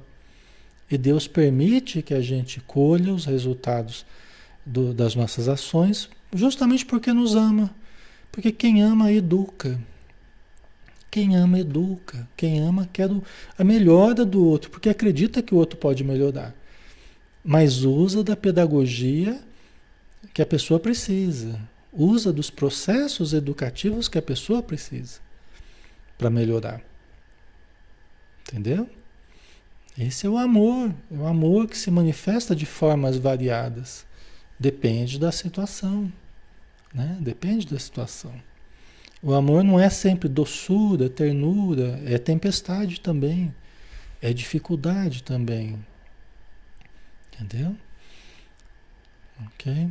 [0.90, 4.04] E Deus permite que a gente colha os resultados
[4.66, 7.72] do, das nossas ações, justamente porque nos ama.
[8.34, 9.80] Porque quem ama, educa.
[11.08, 12.28] Quem ama, educa.
[12.36, 13.08] Quem ama, quer
[13.56, 16.52] a melhora do outro, porque acredita que o outro pode melhorar.
[17.44, 19.40] Mas usa da pedagogia
[20.32, 21.60] que a pessoa precisa.
[21.92, 25.20] Usa dos processos educativos que a pessoa precisa
[26.18, 26.82] para melhorar.
[28.48, 28.90] Entendeu?
[29.96, 34.04] Esse é o amor, é o amor que se manifesta de formas variadas.
[34.58, 36.12] Depende da situação,
[36.94, 37.18] né?
[37.20, 38.32] Depende da situação.
[39.20, 43.52] O amor não é sempre doçura, ternura, é tempestade também,
[44.22, 45.84] é dificuldade também.
[47.32, 47.76] Entendeu?
[49.46, 49.90] Ok?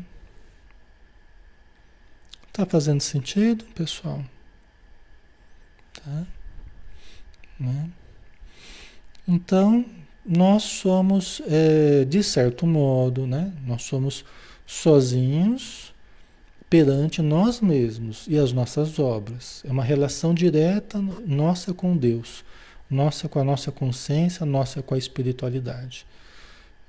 [2.54, 4.24] Tá fazendo sentido, pessoal?
[5.94, 6.26] Tá?
[7.60, 7.90] Né?
[9.28, 9.86] Então,
[10.26, 13.52] nós somos, é, de certo modo, né?
[13.66, 14.24] Nós somos
[14.66, 15.93] sozinhos
[16.74, 19.62] perante nós mesmos e as nossas obras.
[19.64, 22.44] É uma relação direta nossa com Deus,
[22.90, 26.04] nossa com a nossa consciência, nossa com a espiritualidade.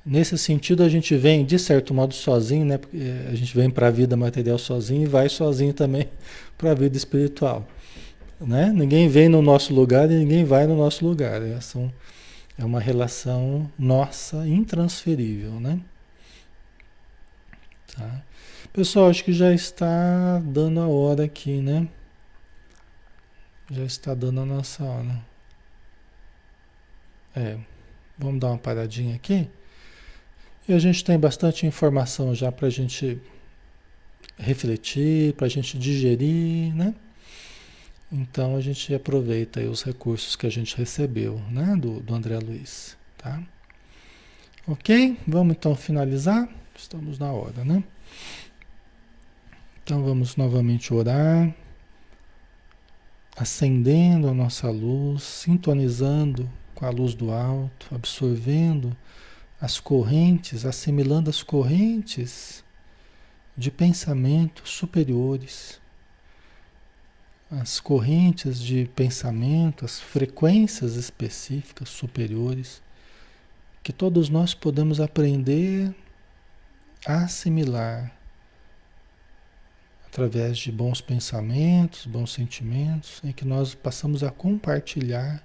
[0.03, 2.79] Nesse sentido, a gente vem, de certo modo, sozinho, né?
[2.79, 2.97] Porque
[3.31, 6.09] a gente vem para a vida material sozinho e vai sozinho também
[6.57, 7.69] para a vida espiritual.
[8.41, 8.73] Né?
[8.75, 11.43] Ninguém vem no nosso lugar e ninguém vai no nosso lugar.
[11.43, 11.59] É,
[12.59, 15.79] é uma relação nossa intransferível, né?
[17.95, 18.23] Tá?
[18.75, 21.87] Pessoal, acho que já está dando a hora aqui, né?
[23.71, 25.25] Já está dando a nossa hora.
[27.37, 27.57] É,
[28.19, 29.49] vamos dar uma paradinha aqui.
[30.67, 33.17] E a gente tem bastante informação já para a gente
[34.37, 36.97] refletir, para a gente digerir, né?
[38.11, 42.97] Então a gente aproveita os recursos que a gente recebeu, né, do, do André Luiz,
[43.17, 43.41] tá?
[44.67, 45.17] Ok?
[45.29, 46.49] Vamos então finalizar?
[46.77, 47.85] Estamos na hora, né?
[49.85, 51.55] Então vamos novamente orar,
[53.37, 58.97] acendendo a nossa luz, sintonizando com a luz do alto, absorvendo
[59.61, 62.65] as correntes, assimilando as correntes
[63.57, 65.81] de pensamentos superiores
[67.61, 72.83] as correntes de pensamento, as frequências específicas superiores,
[73.83, 75.95] que todos nós podemos aprender
[77.07, 78.14] a assimilar
[80.15, 85.43] através de bons pensamentos, bons sentimentos, em que nós passamos a compartilhar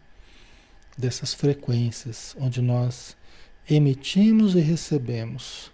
[0.95, 3.17] dessas frequências, onde nós
[3.67, 5.71] emitimos e recebemos,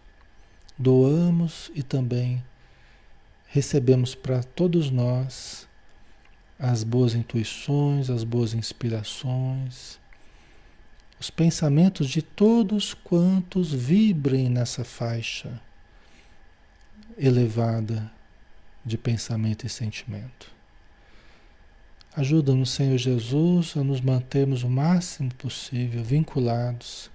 [0.77, 2.41] doamos e também
[3.47, 5.67] recebemos para todos nós
[6.57, 9.99] as boas intuições, as boas inspirações,
[11.19, 15.61] os pensamentos de todos quantos vibrem nessa faixa
[17.17, 18.14] elevada
[18.85, 20.53] de pensamento e sentimento.
[22.15, 27.09] Ajuda-nos, Senhor Jesus, a nos mantermos o máximo possível vinculados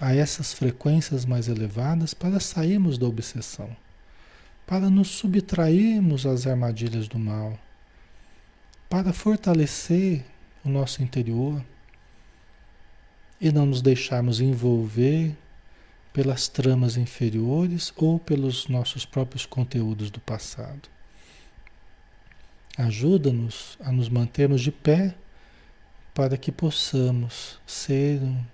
[0.00, 3.74] a essas frequências mais elevadas para sairmos da obsessão,
[4.66, 7.58] para nos subtrairmos às armadilhas do mal
[8.88, 10.24] para fortalecer
[10.64, 11.64] o nosso interior
[13.40, 15.36] e não nos deixarmos envolver
[16.12, 20.88] pelas tramas inferiores ou pelos nossos próprios conteúdos do passado.
[22.76, 25.14] Ajuda-nos a nos mantermos de pé
[26.14, 28.44] para que possamos ser um,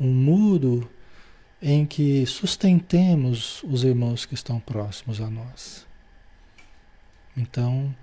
[0.00, 0.90] um muro
[1.60, 5.86] em que sustentemos os irmãos que estão próximos a nós.
[7.36, 7.94] Então,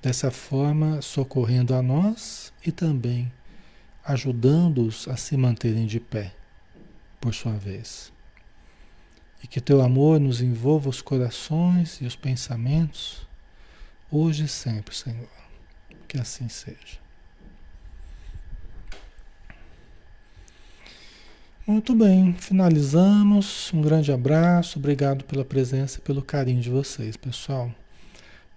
[0.00, 3.32] Dessa forma, socorrendo a nós e também
[4.04, 6.32] ajudando-os a se manterem de pé,
[7.20, 8.12] por sua vez.
[9.42, 13.27] E que teu amor nos envolva os corações e os pensamentos,
[14.10, 15.28] hoje e sempre, Senhor.
[16.06, 16.98] Que assim seja.
[21.66, 23.70] Muito bem, finalizamos.
[23.74, 27.70] Um grande abraço, obrigado pela presença e pelo carinho de vocês, pessoal.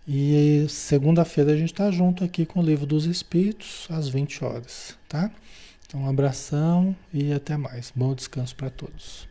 [0.07, 4.97] E segunda-feira a gente está junto aqui com o Livro dos Espíritos, às 20 horas,
[5.09, 5.29] tá?
[5.85, 7.91] Então, um abração e até mais.
[7.93, 9.30] Bom descanso para todos.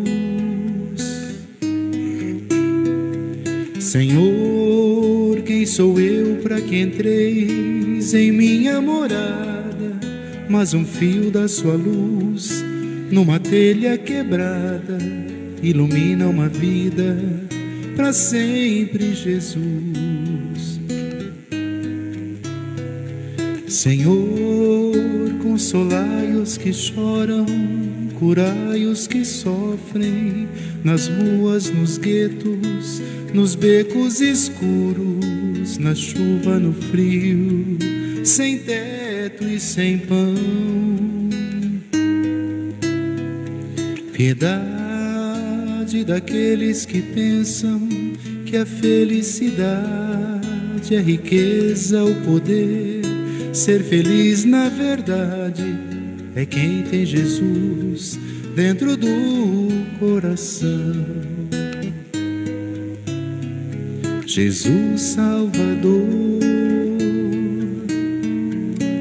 [3.91, 9.99] Senhor, quem sou eu para que entreis em minha morada?
[10.47, 12.63] Mas um fio da sua luz
[13.11, 14.97] numa telha quebrada
[15.61, 17.17] ilumina uma vida
[17.93, 20.79] para sempre, Jesus.
[23.67, 24.93] Senhor,
[25.43, 27.45] consolai os que choram,
[28.17, 30.47] curai os que sofrem,
[30.83, 33.01] nas ruas, nos guetos,
[33.33, 37.77] nos becos escuros, na chuva, no frio,
[38.23, 40.35] sem teto e sem pão.
[44.13, 47.87] Piedade daqueles que pensam
[48.45, 53.01] que a felicidade é riqueza, o poder
[53.53, 55.77] Ser feliz na verdade
[56.35, 58.17] é quem tem Jesus
[58.55, 59.07] dentro do
[59.99, 60.69] coração.
[64.25, 66.39] Jesus Salvador,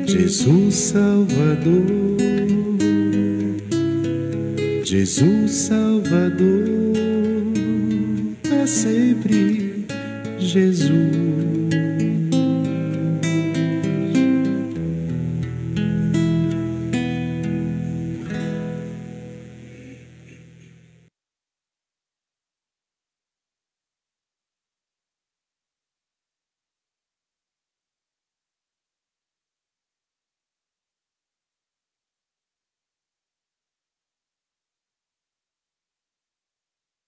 [0.07, 2.17] Jesus Salvador,
[4.85, 6.67] Jesus Salvador,
[8.43, 9.87] para sempre
[10.39, 11.30] Jesus.